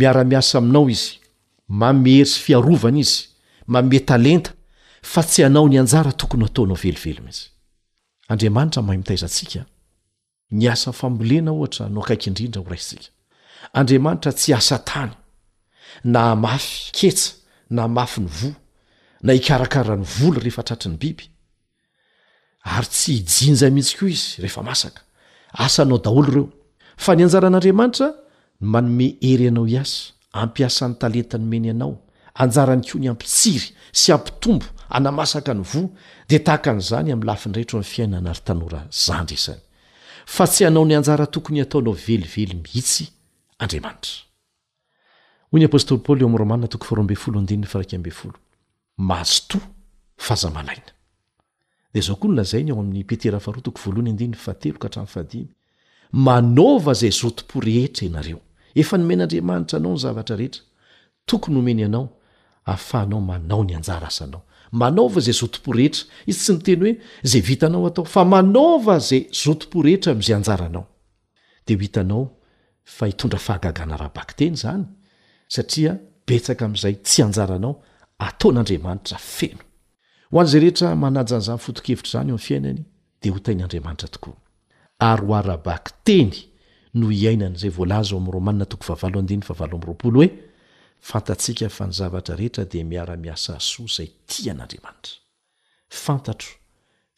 miaramiasa 0.00 0.58
aminao 0.58 0.90
izy 0.90 1.08
mamery 1.80 2.26
sy 2.26 2.38
fiarovany 2.44 3.00
izy 3.00 3.35
manome 3.66 4.00
talenta 4.04 4.50
fa 5.02 5.22
tsy 5.22 5.42
anao 5.44 5.68
ny 5.68 5.78
anjara 5.80 6.12
tokony 6.12 6.44
ataonao 6.44 6.76
velivelo 6.84 7.20
mihitsy 7.26 7.50
andamanitramahay 8.28 8.96
mitaizatsika 8.98 9.62
ny 10.50 10.66
asafambolena 10.74 11.50
ohatra 11.52 11.88
no 11.88 12.00
akaiky 12.02 12.28
indrindra 12.30 12.62
ho 12.62 12.68
raisika 12.68 13.08
andriamanitra 13.72 14.32
tsy 14.32 14.54
asa 14.54 14.78
tany 14.78 15.12
na 16.04 16.36
mafy 16.36 16.92
ketsa 16.96 17.32
na 17.70 17.88
mafy 17.88 18.20
ny 18.20 18.28
voa 18.38 18.54
na 19.22 19.32
ikarakarany 19.34 20.02
volo 20.18 20.38
rehefatratri 20.40 20.88
ny 20.90 20.96
biby 21.02 21.24
ary 22.74 22.86
tsy 22.94 23.12
ijinja 23.20 23.70
mihintsy 23.70 23.96
koa 23.98 24.08
izy 24.14 24.40
rehefa 24.42 24.62
masaka 24.62 25.00
asanao 25.64 25.98
daholo 26.04 26.30
reo 26.34 26.48
fa 27.02 27.14
ny 27.16 27.22
anjara 27.24 27.46
an'andriamanitra 27.48 28.08
manome 28.60 29.06
ery 29.20 29.44
ianao 29.46 29.66
iasa 29.68 30.12
ampiasan'ny 30.42 30.94
talenta 31.00 31.38
nomeny 31.38 31.70
anao 31.70 32.05
anjara 32.38 32.76
ny 32.76 32.84
ko 32.84 32.98
ny 33.00 33.08
ampitsiry 33.10 33.72
sy 33.92 34.12
ampitombo 34.14 34.66
anamasaka 34.90 35.54
ny 35.56 35.62
vo 35.64 35.82
de 36.28 36.38
tahaka 36.38 36.70
an'zany 36.74 37.12
am'ylafinreetro 37.12 37.78
am'ny 37.80 37.88
fiainana 37.92 38.32
rtanora 38.36 38.80
zandry 38.90 39.36
zany 39.40 39.62
fa 40.26 40.44
tsy 40.46 40.66
anao 40.66 40.84
ny 40.84 40.96
anjara 40.96 41.26
tokony 41.26 41.60
ataonao 41.62 41.92
velively 42.06 42.56
mihitsy 42.56 43.10
adrmanita 43.58 44.24
manova 56.12 56.94
zay 56.94 57.10
zotompo 57.10 57.60
rehetra 57.60 58.06
enareo 58.06 58.38
efa 58.74 58.96
no 58.98 59.04
men' 59.04 59.20
andriamanitra 59.24 59.78
anao 59.80 59.92
ny 59.92 59.98
zavatra 59.98 60.36
rehetra 60.36 60.60
tokony 61.26 61.56
homeny 61.58 61.82
anao 61.84 62.08
ahafahnao 62.66 63.20
manao 63.20 63.64
ny 63.64 63.74
anjara 63.76 64.06
asanao 64.06 64.42
manaova 64.72 65.20
zay 65.20 65.32
zotimpo 65.34 65.72
rehetra 65.72 66.04
izy 66.26 66.38
tsy 66.42 66.52
miteny 66.52 66.78
hoe 66.82 66.92
zay 67.22 67.40
vitanao 67.40 67.86
atao 67.86 68.04
fa 68.04 68.24
manaova 68.24 68.98
zay 68.98 69.20
zotopo 69.44 69.82
rehetra 69.82 70.12
amzay 70.12 70.34
anjaranao 70.36 70.84
de 71.66 71.74
hitanao 71.76 72.30
fa 72.84 73.06
hitondra 73.06 73.38
fahagagana 73.38 73.96
rabak 73.96 74.34
teny 74.38 74.56
zany 74.62 74.84
satria 75.48 75.92
betsaka 76.26 76.64
am'izay 76.66 76.94
tsy 77.06 77.20
anjaranao 77.26 77.72
ataon'andriamanitra 78.18 79.18
feno 79.18 79.64
ho 80.32 80.40
an'zay 80.40 80.60
rehetra 80.60 80.96
manajanzany 80.96 81.58
fotokevitra 81.58 82.10
zany 82.12 82.30
o 82.30 82.34
am 82.34 82.38
fiainany 82.46 82.80
de 83.22 83.30
ho 83.30 83.38
tainy 83.38 83.62
andriamanitra 83.62 84.08
tokoa 84.08 84.36
ary 84.98 85.24
o 85.30 85.34
arabak 85.34 85.84
teny 86.06 86.32
no 86.98 87.06
iainan'zay 87.10 87.70
volaza 87.78 88.10
o 88.14 88.18
amromainato 88.18 88.76
avaraolo 88.82 90.18
e 90.24 90.28
fantatsika 91.00 91.68
fa 91.70 91.86
ny 91.88 91.92
zavatra 91.94 92.36
rehetra 92.36 92.64
de 92.64 92.82
miara-miasa 92.84 93.56
soa 93.60 93.86
zay 93.88 94.10
ti 94.26 94.50
an'andriamanitra 94.50 95.12
fantatro 95.88 96.50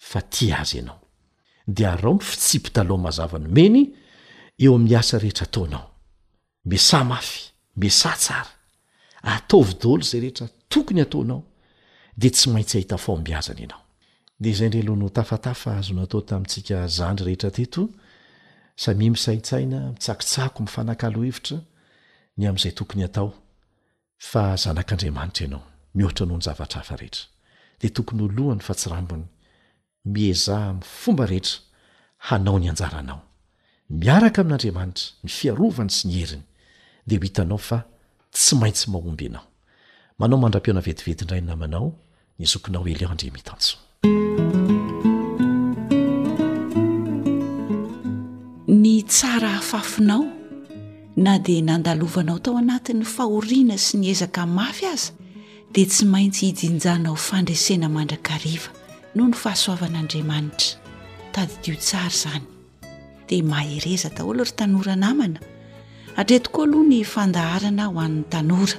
fa 0.08 0.20
ti 0.34 0.46
azy 0.52 0.78
anaode 0.80 2.06
o 2.10 2.12
ifitsipitomazavanoenyeoa'n 2.22 4.86
a 4.98 5.00
ehetra 5.22 5.46
taonao 5.54 5.86
mesa 6.70 7.04
mafy 7.04 7.40
mesa 7.76 8.10
tsara 8.16 8.52
ataovi-dolo 9.22 10.02
zay 10.10 10.20
rehetra 10.20 10.48
tokony 10.68 11.00
ataonao 11.02 11.42
de 12.16 12.30
tsy 12.30 12.50
maitsy 12.50 12.78
ahita 12.78 12.98
faombiazany 12.98 13.62
anao 13.64 13.80
de 14.40 14.52
zay 14.54 14.68
relohno 14.68 15.08
tafatafa 15.08 15.76
azonatao 15.78 16.20
tamtsika 16.20 16.86
zandry 16.88 17.24
rehetra 17.26 17.50
teto 17.50 17.88
sami 18.76 19.10
misaitsaina 19.10 19.90
mitsakitsako 19.94 20.62
mifanakalohevitra 20.62 21.58
ny 22.36 22.48
am'zay 22.48 22.72
tokony 22.72 23.04
atao 23.04 23.34
fa 24.18 24.56
zanak'andriamanitra 24.56 25.42
ianao 25.44 25.62
mihohatra 25.94 26.26
no 26.26 26.36
ny 26.36 26.40
zavatra 26.42 26.78
hafa 26.78 26.96
rehetra 26.96 27.24
de 27.82 27.88
tokony 27.88 28.22
olohany 28.22 28.60
fa 28.60 28.74
tsyrambony 28.74 29.24
miezaha 30.12 30.72
m'yfomba 30.72 31.26
rehetra 31.26 31.60
hanao 32.18 32.58
ny 32.58 32.68
anjaranao 32.68 33.20
miaraka 33.90 34.40
amin'andriamanitra 34.42 35.02
ny 35.24 35.30
fiarovany 35.30 35.90
sy 35.90 36.08
ny 36.08 36.14
heriny 36.22 36.42
de 37.06 37.16
ho 37.16 37.22
hitanao 37.22 37.58
fa 37.58 37.78
tsy 38.32 38.56
maintsy 38.60 38.90
mahomby 38.90 39.24
ianao 39.24 39.46
manao 40.18 40.38
mandram-piona 40.42 40.80
vetivetindrayy 40.86 41.42
namanao 41.42 41.94
nyzokinao 42.38 42.88
ely 42.88 43.04
ao 43.04 43.10
andre 43.12 43.30
mihitantso 43.30 43.76
ny 48.82 49.02
tsara 49.02 49.48
hafafinao 49.48 50.37
na 51.18 51.34
dia 51.38 51.58
nandalovanao 51.66 52.38
tao 52.38 52.54
anatin'ny 52.62 53.02
fahoriana 53.04 53.74
sy 53.76 53.98
ny 53.98 54.06
ezaka 54.14 54.46
mafy 54.46 54.86
aza 54.86 55.10
dia 55.74 55.86
tsy 55.90 56.06
maintsy 56.06 56.46
hijinjana 56.46 57.10
o 57.10 57.16
fandresena 57.18 57.88
mandrakariva 57.90 58.70
noho 59.16 59.28
ny 59.28 59.34
fahasoavan'andriamanitra 59.34 60.78
tadidio 61.34 61.74
tsara 61.76 62.12
zany 62.22 62.44
dia 63.28 63.42
mahereza 63.44 64.08
dahoala 64.14 64.46
otr 64.46 64.54
tanora 64.56 64.94
namana 64.96 65.40
atretokoa 66.20 66.64
aloha 66.64 66.86
ny 66.86 67.02
fandaharana 67.14 67.84
ho 67.90 67.98
an'ny 68.04 68.22
tanora 68.30 68.78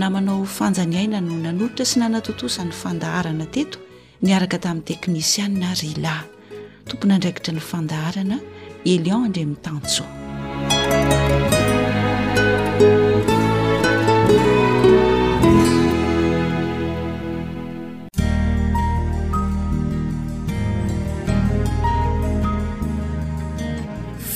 namanao 0.00 0.46
fanjanyaina 0.56 1.20
no 1.20 1.36
nanoitra 1.36 1.84
sy 1.84 2.00
nanatotosany 2.00 2.72
fandaharana 2.82 3.44
teto 3.54 3.76
niaraka 4.24 4.56
tamin'ny 4.58 4.86
teknisianna 4.88 5.68
ryla 5.82 6.14
tompony 6.88 7.12
andraikitra 7.14 7.52
ny 7.52 7.60
fandaharana 7.72 8.36
elion 8.94 9.28
adr'ntano 9.28 11.20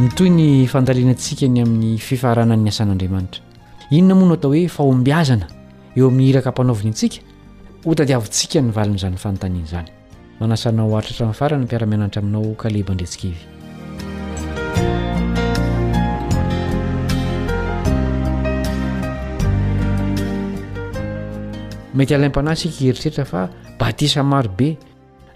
nytoy 0.00 0.26
ny 0.30 0.66
fandalinantsika 0.66 1.46
ny 1.46 1.60
amin'ny 1.62 1.94
fifaranan'ny 2.02 2.66
asan'andriamanitra 2.68 3.42
inona 3.94 4.14
moa 4.18 4.28
no 4.28 4.34
atao 4.34 4.50
hoe 4.50 4.64
fahombiazana 4.66 5.46
eo 5.96 6.08
amin'ny 6.10 6.30
iraka 6.32 6.48
ampanaovina 6.50 6.90
intsika 6.90 7.22
ho 7.86 7.94
tadiavintsika 7.94 8.58
nyvalin'izany 8.66 9.14
fanontaniany 9.24 9.68
zany 9.72 9.88
manasana 10.40 10.82
aritrahtra 10.98 11.26
min'ny 11.26 11.38
farana 11.40 11.64
mpiaramianaitra 11.64 12.20
aminao 12.22 12.56
kaleba 12.62 12.94
ndretsikaivy 12.94 13.42
mety 21.94 22.14
alampanaysika 22.14 22.74
heritreritra 22.88 23.24
fa 23.24 23.46
batisa 23.80 24.22
marobe 24.24 24.68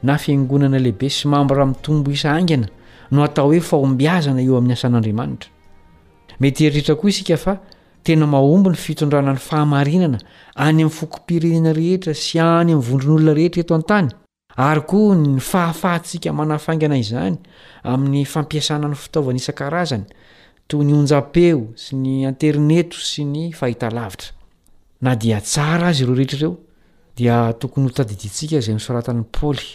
na 0.03 0.19
fiangonana 0.19 0.79
lahibe 0.83 1.09
sy 1.09 1.29
mamboraha 1.29 1.67
minytombo 1.71 2.11
isa 2.11 2.35
angana 2.35 2.67
no 3.11 3.23
atao 3.25 3.47
hoe 3.49 3.61
fahombiazana 3.61 4.43
eo 4.43 4.57
amin'ny 4.59 4.75
asan'andriamanitra 4.77 5.51
mety 6.43 6.65
eritreetra 6.69 6.95
koa 7.01 7.11
isika 7.11 7.37
fa 7.37 7.55
tena 8.05 8.27
mahomby 8.27 8.69
ny 8.71 8.77
fitondranany 8.85 9.41
fahamarinana 9.49 10.19
any 10.57 10.69
amin'ny 10.69 10.91
fokompirenena 10.99 11.73
rehetra 11.79 12.15
sy 12.15 12.39
any 12.39 12.73
am'ny 12.73 12.83
vondron'olona 12.89 13.33
rehetra 13.39 13.63
eto 13.65 13.75
an-tany 13.79 14.09
ary 14.69 14.83
koa 14.91 15.17
ny 15.17 15.39
fahafahantsika 15.51 16.33
manahfaingana 16.39 16.99
izany 17.05 17.37
amin'ny 17.93 18.25
fampiasana 18.33 18.89
ny 18.93 18.97
fitaovana 19.05 19.41
isan-karazany 19.43 20.05
toy 20.69 20.85
ny 20.85 20.95
onjapeo 21.01 21.63
sy 21.85 21.97
ny 21.97 22.15
interneto 22.29 23.01
sy 23.11 23.25
ny 23.25 23.49
fahita 23.59 23.91
lavitra 23.91 24.35
na 25.03 25.15
dia 25.17 25.41
tsara 25.41 25.89
azy 25.95 26.03
ireo 26.05 26.15
rehetrareo 26.21 26.53
dia 27.19 27.37
tokony 27.61 27.89
hotadidintsika 27.89 28.61
zay 28.61 28.75
nysoaratan'ny 28.77 29.25
paoly 29.41 29.69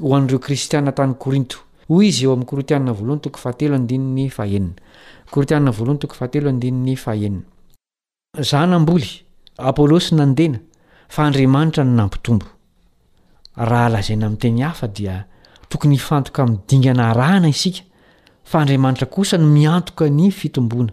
ho 0.00 0.14
an'ireo 0.16 0.38
kristiaa 0.40 0.92
tany 0.92 1.14
korinto 1.14 1.68
hoizy 1.90 2.24
eo 2.24 2.32
am'ny 2.34 2.46
korotiana 2.46 2.92
voalohan 2.92 3.20
toko 3.20 3.38
ahatelo 3.44 3.78
dny 3.78 4.30
aenaortana 4.42 5.70
hn 5.72 5.98
too 5.98 6.08
ahaedy 6.12 7.40
zah 8.50 8.64
namboly 8.68 9.10
apôlôsy 9.68 10.14
nandena 10.14 10.58
fa 11.08 11.24
andriamanitra 11.26 11.84
ny 11.84 11.94
nampitombo 11.96 12.46
raha 13.70 13.88
lazaina 13.92 14.26
amin'nteny 14.26 14.62
hafa 14.62 14.86
dia 14.94 15.24
tokony 15.68 15.96
hfantoka 15.96 16.46
mindingana 16.46 17.12
rana 17.12 17.48
isika 17.48 17.82
fa 18.44 18.60
andriamanitra 18.60 19.06
kosa 19.06 19.36
no 19.38 19.46
miantoka 19.46 20.04
ny 20.10 20.30
fitombona 20.30 20.92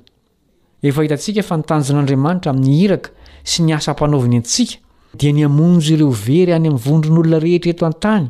efa 0.81 1.03
hitantsika 1.03 1.43
fa 1.43 1.57
nitanjon'andriamanitra 1.57 2.49
amin'ny 2.51 2.73
hiraka 2.79 3.09
sy 3.43 3.63
ny 3.63 3.71
asam-panaovany 3.77 4.37
antsika 4.37 4.79
dia 5.17 5.31
ny 5.33 5.45
amonjo 5.45 5.93
ireo 5.93 6.09
very 6.09 6.53
any 6.53 6.67
amn'nyvondron'olona 6.67 7.39
rehetretoa-tany 7.45 8.29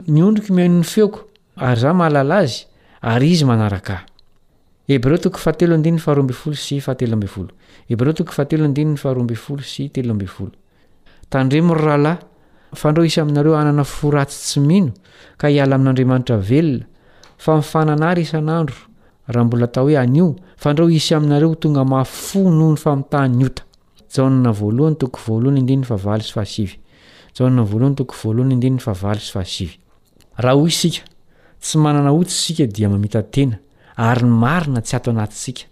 iroo 0.08 0.30
nndrikyeeroeoaoraty 0.30 2.62
tsy 14.26 14.60
mino 14.68 14.90
k 15.40 15.50
iala 15.56 15.74
amin'n'andriamanitra 15.76 16.36
elona 16.48 16.84
fa 17.44 17.52
ifanana 17.62 18.08
ian'andro 18.22 18.76
raha 19.32 19.44
mbola 19.46 19.66
ta 19.74 19.80
hoe 19.82 19.96
ano 19.98 20.26
fandreo 20.62 20.88
isy 20.90 21.14
aminareo 21.14 21.54
tonga 21.54 21.84
mafono 21.84 22.70
ny 22.72 22.76
faitanya 22.76 23.48
jaona 24.16 24.50
voalohany 24.52 24.96
toko 24.96 25.20
voalohany 25.26 25.60
indinyny 25.60 25.84
favaly 25.84 26.22
sy 26.22 26.32
fahasivy 26.36 26.74
jaona 27.38 27.62
voalohany 27.70 27.94
toko 27.96 28.14
voalohany 28.24 28.54
indinyny 28.54 28.80
fahavaly 28.86 29.20
sy 29.24 29.32
fahasivy 29.34 29.74
raha 30.42 30.56
hoy 30.58 30.68
isika 30.72 31.02
tsy 31.62 31.76
manana 31.82 32.10
otsy 32.12 32.36
sika 32.46 32.64
dia 32.74 32.88
mamitantena 32.88 33.56
ary 34.08 34.26
marina 34.42 34.80
tsy 34.82 34.94
ato 34.96 35.08
anatisika 35.10 35.64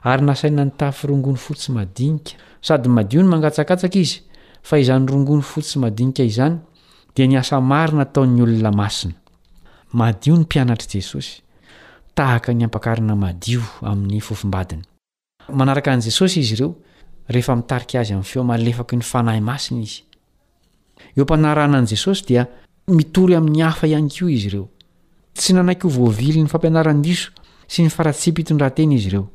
aynaaiantafy 0.09 1.05
rongony 1.11 1.36
fotsy 1.46 1.68
madinika 1.74 2.30
sady 2.62 2.88
madio 2.88 3.20
ny 3.22 3.28
mangatsakataka 3.28 3.99
izy 4.03 4.18
fa 4.68 4.78
izany 4.82 5.07
rongony 5.09 5.42
fotsy 5.42 5.78
madinika 5.82 6.22
izany 6.22 6.57
di 7.16 7.26
ny 7.28 7.36
asa 7.40 7.61
maina 7.61 8.05
tao'ny 8.07 8.42
olona 8.42 8.88
aia 10.55 10.76
bmanaraka 15.48 15.92
an'jesosy 15.92 16.40
izy 16.40 16.52
ireo 16.54 16.74
rehefa 17.28 17.56
mitarika 17.56 18.00
azy 18.00 18.12
amin'ny 18.12 18.24
feo 18.24 18.44
malefaky 18.44 18.96
ny 18.96 19.02
fanahy 19.04 19.40
masina 19.40 19.80
izy 19.80 20.02
eo 21.16 21.24
mpanarana 21.24 21.78
an' 21.78 21.86
jesosy 21.86 22.24
dia 22.26 22.46
mitory 22.88 23.34
amin'ny 23.36 23.62
hafa 23.64 23.86
ihany 23.86 24.10
koa 24.10 24.30
izy 24.30 24.46
ireo 24.50 24.68
tsy 25.34 25.54
nanaiky 25.56 25.86
ho 25.86 25.90
voavilyny 25.90 26.48
fampianarany-diso 26.50 27.30
sy 27.68 27.82
ny 27.82 27.90
faratsia 27.90 28.32
mpitondrantena 28.32 28.94
izy 28.94 29.08
ireo 29.08 29.28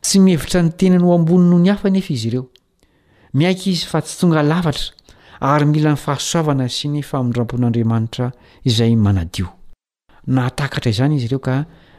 tsy 0.00 0.18
mihevitra 0.20 0.62
ny 0.62 0.72
tenany 0.72 1.02
ho 1.04 1.14
ambony 1.14 1.50
no 1.50 1.58
ny 1.58 1.70
hafa 1.70 1.90
nefa 1.90 2.12
izy 2.14 2.28
ireo 2.28 2.48
miaika 3.34 3.70
izy 3.70 3.86
fa 3.86 4.00
tsy 4.02 4.18
tonga 4.20 4.42
lavatra 4.42 4.90
ary 5.40 5.66
mila 5.66 5.92
nny 5.94 6.00
fahasoavana 6.00 6.68
sy 6.68 6.88
ny 6.88 7.02
famondrampon'andriamanitra 7.04 8.32
izay 8.64 8.96
manadio 8.96 9.52
nahtakatra 10.26 10.90
izany 10.90 11.20
izy 11.20 11.28
ireo 11.30 11.38
ka 11.44 11.62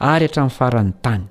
ary 0.00 0.26
hatramin'ny 0.26 0.54
farany 0.58 0.92
tany 1.02 1.22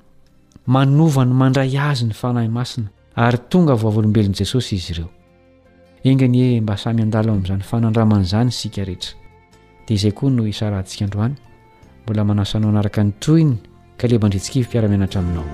manova 0.66 1.24
no 1.24 1.32
mandray 1.42 1.72
azy 1.90 2.04
ny 2.06 2.12
fanahy 2.20 2.48
masina 2.52 2.88
ary 3.24 3.38
tonga 3.50 3.72
vaovolombelon'i 3.82 4.36
jesosy 4.40 4.76
izy 4.76 4.92
ireo 4.92 5.08
ingany 6.10 6.36
e 6.38 6.60
mba 6.60 6.76
samy 6.76 7.00
an-dala 7.02 7.30
ao 7.30 7.34
amin'izany 7.38 7.64
fanandraman'izany 7.70 8.50
sika 8.52 8.84
rehetra 8.84 9.16
dia 9.88 9.96
izay 9.96 10.12
koa 10.18 10.28
no 10.30 10.44
isarantsika 10.46 11.04
androany 11.04 11.36
mbola 12.02 12.24
manasanao 12.28 12.68
anaraka 12.70 13.04
ny 13.08 13.12
troiny 13.20 13.54
ka 13.98 14.04
lebandritsikivykarahamianatra 14.08 15.20
aminao 15.20 15.46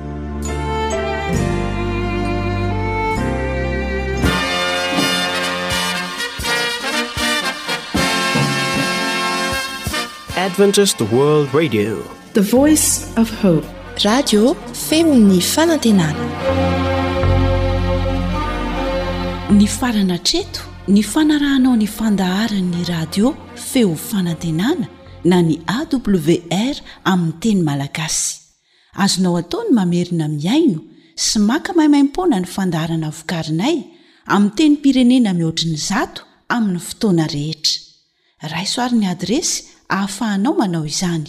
adventis 10.46 10.92
wd 10.98 11.54
radio 11.54 12.02
ifpe 12.34 13.62
radio 14.04 14.54
femo 14.88 15.14
ny 15.28 15.38
fanantenana 15.40 16.24
ny 19.58 19.66
farana 19.70 20.16
treto 20.18 20.60
ny 20.90 21.02
fanarahanao 21.02 21.76
nyfandaharanyny 21.76 22.84
radio 22.88 23.34
feo 23.56 23.94
fanantenana 23.96 24.86
na 25.24 25.38
ny 25.42 25.60
awr 25.66 26.74
aminy 27.06 27.32
teny 27.40 27.62
malagasy 27.62 28.36
azonao 28.98 29.36
ataony 29.38 29.70
mamerina 29.70 30.26
miaino 30.28 30.80
sy 31.14 31.38
maka 31.38 31.70
mahimaimpona 31.72 32.40
ny 32.42 32.46
fandaharana 32.50 33.10
vokarinay 33.14 33.76
ami 34.26 34.50
teny 34.58 34.76
pirenena 34.82 35.30
mihoatriny 35.34 35.76
zato 35.78 36.24
aminny 36.50 36.80
fotoana 36.82 37.26
rehetra 37.36 37.78
raisoarin'ny 38.54 39.06
adresy 39.06 39.62
hahafahanao 39.88 40.54
manao 40.58 40.84
izany 40.86 41.28